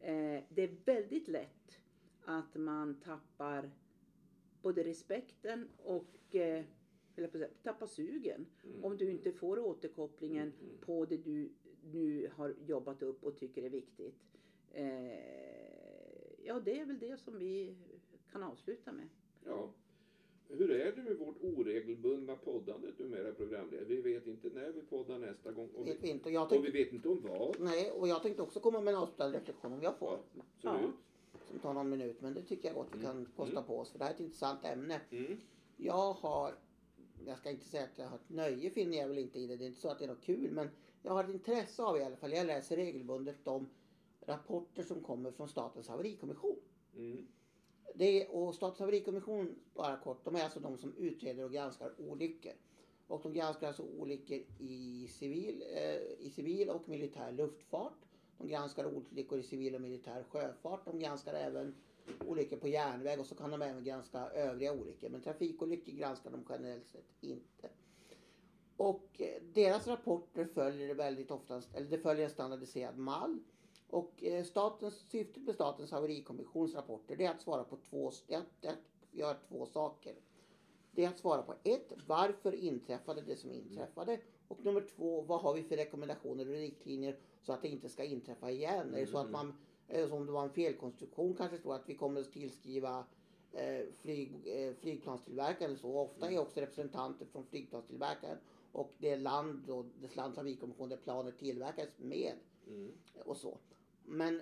eh, 0.00 0.42
det 0.48 0.62
är 0.62 0.76
väldigt 0.84 1.28
lätt 1.28 1.78
att 2.24 2.54
man 2.54 3.00
tappar 3.00 3.70
både 4.62 4.82
respekten 4.84 5.68
och 5.84 6.34
eh, 6.34 6.64
tappar 7.62 7.86
sugen 7.86 8.46
Mm. 8.64 8.84
om 8.84 8.96
du 8.96 9.10
inte 9.10 9.32
får 9.32 9.58
återkopplingen 9.58 10.52
Mm. 10.60 10.78
på 10.80 11.04
det 11.04 11.16
du 11.16 11.50
nu 11.92 12.30
har 12.34 12.54
jobbat 12.66 13.02
upp 13.02 13.24
och 13.24 13.36
tycker 13.36 13.62
är 13.62 13.70
viktigt. 13.70 14.14
Eh, 14.72 16.44
ja, 16.46 16.60
det 16.64 16.80
är 16.80 16.84
väl 16.86 16.98
det 16.98 17.16
som 17.20 17.38
vi 17.38 17.76
kan 18.32 18.42
avsluta 18.42 18.92
med. 18.92 19.08
Ja. 19.44 19.70
Hur 20.48 20.70
är 20.70 20.92
det 20.96 21.02
med 21.02 21.16
vårt 21.16 21.36
oregelbundna 21.42 22.36
poddande 22.36 22.88
numera 22.98 23.32
programledare? 23.32 23.84
Vi 23.84 24.00
vet 24.00 24.26
inte 24.26 24.48
när 24.48 24.72
vi 24.72 24.80
poddar 24.82 25.18
nästa 25.18 25.52
gång 25.52 25.68
och 25.76 25.86
vet 25.86 26.02
vi 26.02 26.08
inte. 26.10 26.30
Jag 26.30 26.42
och 26.42 26.52
vi 26.52 26.56
tänkte, 26.56 26.78
vet 26.78 26.92
inte 26.92 27.08
om 27.08 27.22
vad. 27.22 27.60
nej, 27.60 27.90
och 27.90 28.08
jag 28.08 28.22
tänkte 28.22 28.42
också 28.42 28.60
komma 28.60 28.80
med 28.80 28.94
en 28.94 29.00
avslutande 29.00 29.38
reflektion 29.38 29.72
om 29.72 29.82
jag 29.82 29.98
får. 29.98 30.18
Ja, 30.34 30.42
absolut. 30.70 30.94
Som 31.50 31.58
tar 31.58 31.74
någon 31.74 31.88
minut. 31.90 32.20
Men 32.20 32.34
det 32.34 32.42
tycker 32.42 32.68
jag 32.68 32.74
gott 32.76 32.88
vi 32.92 33.02
kan 33.02 33.10
Mm. 33.16 33.28
kosta 33.36 33.52
Mm. 33.56 33.64
på 33.64 33.78
oss. 33.78 33.90
För 33.90 33.98
det 33.98 34.04
här 34.04 34.10
är 34.10 34.14
ett 34.14 34.20
intressant 34.20 34.64
ämne. 34.64 35.00
Mm. 35.10 35.36
Jag 35.76 36.12
har, 36.12 36.54
jag 37.26 37.38
ska 37.38 37.50
inte 37.50 37.64
säga 37.68 37.84
att 37.84 37.98
jag 37.98 38.06
har 38.06 38.16
ett 38.16 38.28
nöje 38.30 38.70
finner 38.70 38.98
jag 38.98 39.08
väl 39.08 39.18
inte 39.18 39.38
i 39.38 39.46
det. 39.46 39.56
Det 39.56 39.64
är 39.64 39.66
inte 39.66 39.80
så 39.80 39.88
att 39.88 39.98
det 39.98 40.04
är 40.04 40.08
något 40.08 40.22
kul. 40.24 40.50
Men 40.52 40.68
jag 41.02 41.12
har 41.12 41.24
ett 41.24 41.30
intresse 41.30 41.82
av 41.82 41.98
i 41.98 42.02
alla 42.02 42.16
fall. 42.16 42.32
Jag 42.32 42.46
läser 42.46 42.76
regelbundet 42.76 43.36
de 43.44 43.68
rapporter 44.20 44.82
som 44.82 45.00
kommer 45.02 45.30
från 45.30 45.48
Statens 45.48 45.88
haverikommission. 45.88 46.56
Mm. 46.96 47.26
Det 47.98 48.22
är, 48.22 48.34
och 48.34 48.54
Statens 48.54 48.80
haverikommission, 48.80 49.54
bara 49.74 49.96
kort, 49.96 50.24
de 50.24 50.36
är 50.36 50.44
alltså 50.44 50.60
de 50.60 50.78
som 50.78 50.96
utreder 50.96 51.44
och 51.44 51.52
granskar 51.52 51.92
olyckor. 51.98 52.52
Och 53.06 53.20
de 53.22 53.32
granskar 53.32 53.66
alltså 53.66 53.82
olyckor 53.82 54.38
i 54.58 55.08
civil, 55.08 55.64
eh, 55.74 56.26
i 56.26 56.30
civil 56.34 56.70
och 56.70 56.88
militär 56.88 57.32
luftfart. 57.32 57.98
De 58.38 58.48
granskar 58.48 58.86
olyckor 58.86 59.38
i 59.38 59.42
civil 59.42 59.74
och 59.74 59.80
militär 59.80 60.22
sjöfart. 60.22 60.84
De 60.84 60.98
granskar 60.98 61.34
även 61.34 61.74
olyckor 62.26 62.56
på 62.56 62.68
järnväg 62.68 63.20
och 63.20 63.26
så 63.26 63.34
kan 63.34 63.50
de 63.50 63.62
även 63.62 63.84
granska 63.84 64.18
övriga 64.18 64.72
olyckor. 64.72 65.08
Men 65.08 65.20
trafikolyckor 65.20 65.92
granskar 65.92 66.30
de 66.30 66.44
generellt 66.48 66.86
sett 66.86 67.12
inte. 67.20 67.68
Och 68.76 69.20
eh, 69.20 69.42
deras 69.54 69.86
rapporter 69.86 70.44
följer 70.44 70.94
väldigt 70.94 71.30
ofta, 71.30 71.62
eller 71.74 71.90
det 71.90 71.98
följer 71.98 72.24
en 72.24 72.30
standardiserad 72.30 72.98
mall. 72.98 73.38
Och 73.90 74.24
eh, 74.24 74.44
statens, 74.44 74.94
syftet 75.10 75.42
med 75.42 75.54
Statens 75.54 75.90
haverikommissions 75.90 76.74
rapporter 76.74 77.16
det 77.16 77.24
är 77.24 77.30
att 77.30 77.42
svara 77.42 77.64
på 77.64 77.76
två, 77.76 78.10
det 78.26 78.34
är 78.34 78.38
att, 78.38 78.66
att 78.66 78.78
göra 79.12 79.36
två 79.48 79.66
saker. 79.66 80.14
Det 80.90 81.04
är 81.04 81.08
att 81.08 81.18
svara 81.18 81.42
på 81.42 81.54
ett, 81.62 81.92
varför 82.06 82.54
inträffade 82.54 83.22
det 83.22 83.36
som 83.36 83.52
inträffade? 83.52 84.20
Och 84.48 84.64
nummer 84.64 84.86
två, 84.96 85.22
vad 85.22 85.40
har 85.40 85.54
vi 85.54 85.62
för 85.62 85.76
rekommendationer 85.76 86.48
och 86.48 86.54
riktlinjer 86.54 87.16
så 87.42 87.52
att 87.52 87.62
det 87.62 87.68
inte 87.68 87.88
ska 87.88 88.04
inträffa 88.04 88.50
igen? 88.50 88.94
Är 88.94 89.00
det 89.00 89.06
så 89.06 89.18
att 89.18 89.30
man, 89.30 89.54
som 90.08 90.12
om 90.12 90.26
det 90.26 90.32
var 90.32 90.42
en 90.42 90.50
felkonstruktion 90.50 91.34
kanske 91.34 91.58
står 91.58 91.74
att 91.74 91.88
vi 91.88 91.94
kommer 91.94 92.20
att 92.20 92.32
tillskriva 92.32 93.04
eh, 93.52 93.86
flyg, 94.00 94.32
eh, 94.44 94.74
flygplanstillverkaren 94.74 95.76
så. 95.76 95.98
Ofta 95.98 96.30
är 96.30 96.38
också 96.38 96.60
representanter 96.60 97.26
från 97.26 97.46
flygplanstillverkaren 97.46 98.38
och 98.72 98.92
det 98.98 99.16
land 99.16 99.70
och 99.70 99.84
det 100.00 100.16
land 100.16 100.36
haverikommission 100.36 100.88
där 100.88 100.96
planet 100.96 101.38
tillverkades 101.38 101.98
med 101.98 102.32
Mm. 102.66 102.92
och 103.24 103.36
så. 103.36 103.58
Men 104.04 104.40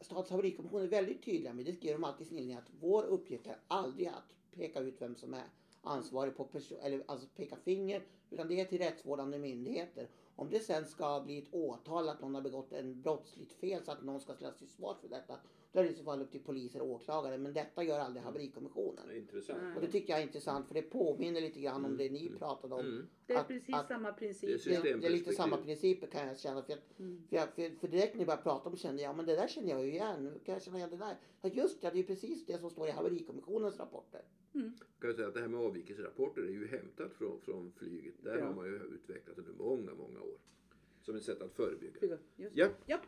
Statens 0.00 0.30
haverikommission 0.30 0.82
är 0.82 0.86
väldigt 0.86 1.24
tydliga 1.24 1.52
med, 1.52 1.64
det 1.64 1.72
skriver 1.72 1.94
de 1.94 2.04
alltid 2.04 2.26
i 2.26 2.28
sin 2.28 2.38
inledning, 2.38 2.58
att 2.58 2.72
vår 2.80 3.02
uppgift 3.02 3.46
är 3.46 3.58
aldrig 3.68 4.06
att 4.06 4.34
peka 4.50 4.80
ut 4.80 4.94
vem 4.98 5.16
som 5.16 5.34
är 5.34 5.44
ansvarig 5.82 6.36
på 6.36 6.44
person, 6.44 6.78
eller 6.82 7.04
alltså 7.06 7.26
peka 7.36 7.56
finger, 7.56 8.02
utan 8.30 8.48
det 8.48 8.60
är 8.60 8.64
till 8.64 8.78
rättsvårdande 8.78 9.38
myndigheter. 9.38 10.08
Om 10.36 10.50
det 10.50 10.60
sen 10.60 10.86
ska 10.86 11.20
bli 11.20 11.38
ett 11.38 11.54
åtal 11.54 12.08
att 12.08 12.20
någon 12.20 12.34
har 12.34 12.42
begått 12.42 12.72
en 12.72 13.02
brottsligt 13.02 13.52
fel 13.52 13.84
så 13.84 13.92
att 13.92 14.04
någon 14.04 14.20
ska 14.20 14.34
ställas 14.34 14.58
till 14.58 14.68
svars 14.68 14.96
för 15.00 15.08
detta, 15.08 15.38
då 15.72 15.80
är 15.80 15.84
det 15.84 15.90
i 15.90 15.94
så 15.94 16.04
fall 16.04 16.22
upp 16.22 16.30
till 16.30 16.40
poliser 16.42 16.82
och 16.82 16.88
åklagare. 16.90 17.38
Men 17.38 17.52
detta 17.52 17.82
gör 17.82 17.98
aldrig 17.98 18.22
haverikommissionen. 18.24 19.06
Det 19.08 19.14
är 19.14 19.18
intressant. 19.18 19.58
Mm. 19.62 19.74
Och 19.76 19.80
det 19.82 19.88
tycker 19.88 20.12
jag 20.12 20.18
är 20.22 20.26
intressant 20.26 20.66
för 20.68 20.74
det 20.74 20.82
påminner 20.82 21.40
lite 21.40 21.60
grann 21.60 21.84
om 21.84 21.96
det 21.96 22.10
ni 22.10 22.32
pratade 22.38 22.74
om. 22.74 22.80
Mm. 22.80 23.06
Det 23.26 23.32
är 23.34 23.38
Att- 23.40 23.48
precis 23.48 23.74
att- 23.74 23.88
samma 23.88 24.08
Det 24.08 24.14
är 24.14 24.18
princip. 24.18 24.64
Det, 24.64 24.82
det 25.00 25.06
är 25.06 25.10
lite 25.10 25.32
samma 25.32 25.56
principer 25.56 26.06
kan 26.06 26.26
jag 26.26 26.38
känna. 26.38 26.62
För, 26.62 26.72
att, 26.72 26.98
Mm. 26.98 27.22
för, 27.28 27.36
jag, 27.36 27.48
för, 27.54 27.70
för 27.80 27.88
direkt 27.88 28.14
när 28.14 28.18
vi 28.20 28.26
började 28.26 28.42
prata 28.42 28.68
om 28.68 28.72
det 28.74 28.78
kände 28.80 29.02
jag, 29.02 29.16
men 29.16 29.26
det 29.26 29.34
där 29.36 29.48
känner 29.48 29.68
jag 29.70 29.84
ju 29.84 29.90
igen. 29.92 30.24
Nu 30.24 30.38
kan 30.44 30.52
jag 30.52 30.62
känna 30.62 30.76
igen 30.78 30.90
det 30.90 30.96
där. 30.96 31.16
Ja, 31.42 31.48
just 31.48 31.80
det, 31.80 31.90
det 31.90 31.98
är 31.98 32.02
precis 32.02 32.46
det 32.46 32.58
som 32.58 32.70
står 32.70 32.88
i 32.88 32.90
haverikommissionens 32.90 33.78
rapporter. 33.78 34.22
kan 34.52 34.74
jag 35.00 35.14
säga 35.16 35.28
att 35.28 35.34
det 35.34 35.40
här 35.40 35.48
med 35.48 35.60
avvikelserapporter 35.60 36.42
är 36.42 36.50
ju 36.50 36.68
hämtat 36.68 37.12
från, 37.12 37.40
från 37.40 37.72
flyget. 37.72 38.14
Där 38.24 38.38
Ja. 38.38 38.44
har 38.46 38.54
man 38.54 38.66
ju 38.66 38.76
utvecklat 38.76 39.38
under 39.38 39.52
många, 39.52 39.94
många 39.94 40.20
år. 40.20 40.38
Som 41.00 41.16
ett 41.16 41.22
sätt 41.24 41.42
att 41.42 41.52
förebygga. 41.52 41.98
Just. 42.36 42.56
Ja, 42.56 42.68
Ja. 42.86 42.98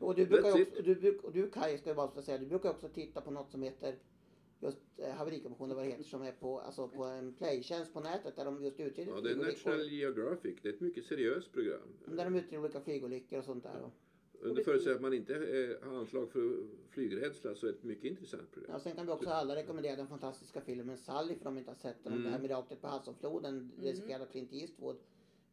Och 0.00 0.14
du 0.14 0.26
brukar 0.26 0.50
också, 0.50 0.82
du, 0.82 1.18
och 1.18 1.32
du 1.32 1.50
Kaj, 1.50 1.78
ska 1.78 1.90
jag 1.90 1.96
bara 1.96 2.22
säga, 2.22 2.38
du 2.38 2.46
brukar 2.46 2.70
också 2.70 2.88
titta 2.88 3.20
på 3.20 3.30
något 3.30 3.50
som 3.50 3.62
heter 3.62 3.98
just 4.60 4.78
eh, 4.96 5.10
haverikommissionen, 5.10 5.76
vad 5.76 5.84
det 5.84 5.90
heter, 5.90 6.04
som 6.04 6.22
är 6.22 6.32
på, 6.32 6.60
alltså 6.60 6.88
på 6.88 7.04
en 7.04 7.32
playtjänst 7.34 7.92
på 7.92 8.00
nätet 8.00 8.36
där 8.36 8.44
de 8.44 8.64
just 8.64 8.80
utreder 8.80 9.12
ja, 9.12 9.20
det 9.20 9.30
är. 9.30 9.36
National 9.36 9.88
Geographic. 9.88 10.58
Det 10.62 10.68
är 10.68 10.72
ett 10.72 10.80
mycket 10.80 11.04
seriöst 11.04 11.52
program. 11.52 11.88
Där 12.06 12.24
de 12.24 12.36
utreder 12.36 12.58
olika 12.58 12.80
flygolyckor 12.80 13.38
och 13.38 13.44
sånt 13.44 13.62
där. 13.62 13.90
Under 14.40 14.62
förutsättning 14.62 14.94
att 14.94 15.02
man 15.02 15.14
inte 15.14 15.34
eh, 15.34 15.88
har 15.88 15.98
anslag 15.98 16.30
för 16.30 16.66
flygrädsla 16.90 17.54
så 17.54 17.66
är 17.66 17.72
det 17.72 17.78
ett 17.78 17.84
mycket 17.84 18.04
intressant 18.04 18.52
program. 18.52 18.72
Ja, 18.72 18.80
sen 18.80 18.94
kan 18.94 19.06
vi 19.06 19.12
också 19.12 19.30
alla 19.30 19.56
rekommendera 19.56 19.96
den 19.96 20.08
fantastiska 20.08 20.60
filmen 20.60 20.98
Sally 20.98 21.34
för 21.36 21.44
de 21.44 21.58
inte 21.58 21.70
har 21.70 21.76
sett 21.76 22.04
den. 22.04 22.12
Mm. 22.12 22.24
Det 22.24 22.30
här 22.30 22.38
miraklet 22.38 22.80
på 22.80 22.88
Hudsonfloden 22.88 23.72
regisserad 23.78 24.22
av 24.22 24.26
Clint 24.26 24.52
Eastwood. 24.52 24.96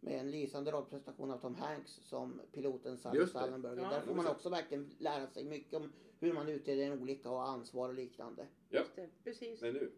Med 0.04 0.20
en 0.20 0.32
lysande 0.32 0.72
rollprestation 0.72 1.32
av 1.32 1.38
Tom 1.38 1.56
Hanks 1.56 1.92
som 1.92 2.42
piloten 2.52 2.98
Sally. 2.98 3.28
Sullenberger. 3.28 3.82
Ja, 3.82 3.90
Där 3.90 4.02
får 4.02 4.16
man 4.16 4.28
också 4.28 4.50
verkligen 4.50 4.90
lära 4.98 5.28
sig 5.28 5.44
mycket 5.44 5.74
om 5.74 5.92
hur 6.20 6.34
man 6.34 6.50
utreder 6.50 6.92
en 6.92 7.02
olycka 7.02 7.30
och 7.30 7.48
ansvar 7.50 7.90
och 7.90 7.96
liknande. 7.96 8.48
Ja. 8.70 8.80
Just 8.80 8.96
det, 8.96 9.10
precis. 9.24 9.62
Men 9.62 9.74
nu, 9.74 9.92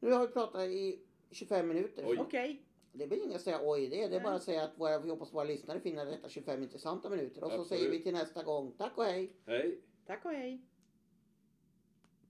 Nu 0.00 0.12
har 0.12 0.26
vi 0.26 0.32
pratat 0.32 0.68
i 0.68 1.00
25 1.30 1.68
minuter. 1.68 2.20
Okej, 2.20 2.62
Det 2.92 3.06
blir 3.06 3.24
inget 3.24 3.36
att 3.36 3.42
säga 3.42 3.60
oj 3.62 3.88
det. 3.88 3.96
Det 3.96 4.04
är 4.04 4.10
Nej. 4.10 4.20
bara 4.20 4.34
att 4.34 4.42
säga 4.42 4.64
att 4.64 4.78
våra, 4.78 4.98
vi 4.98 5.10
hoppas 5.10 5.34
våra 5.34 5.44
lyssnare 5.44 5.80
finner 5.80 6.06
detta 6.06 6.28
25 6.28 6.62
intressanta 6.62 7.10
minuter. 7.10 7.44
Och 7.44 7.50
så 7.50 7.60
Absolut. 7.60 7.80
säger 7.80 7.90
vi 7.90 8.02
till 8.02 8.12
nästa 8.14 8.42
gång. 8.42 8.72
Tack 8.78 8.98
och 8.98 9.04
hej! 9.04 9.32
hej! 9.46 9.80
tack 10.06 10.24
och 10.24 10.30
hej. 10.30 10.62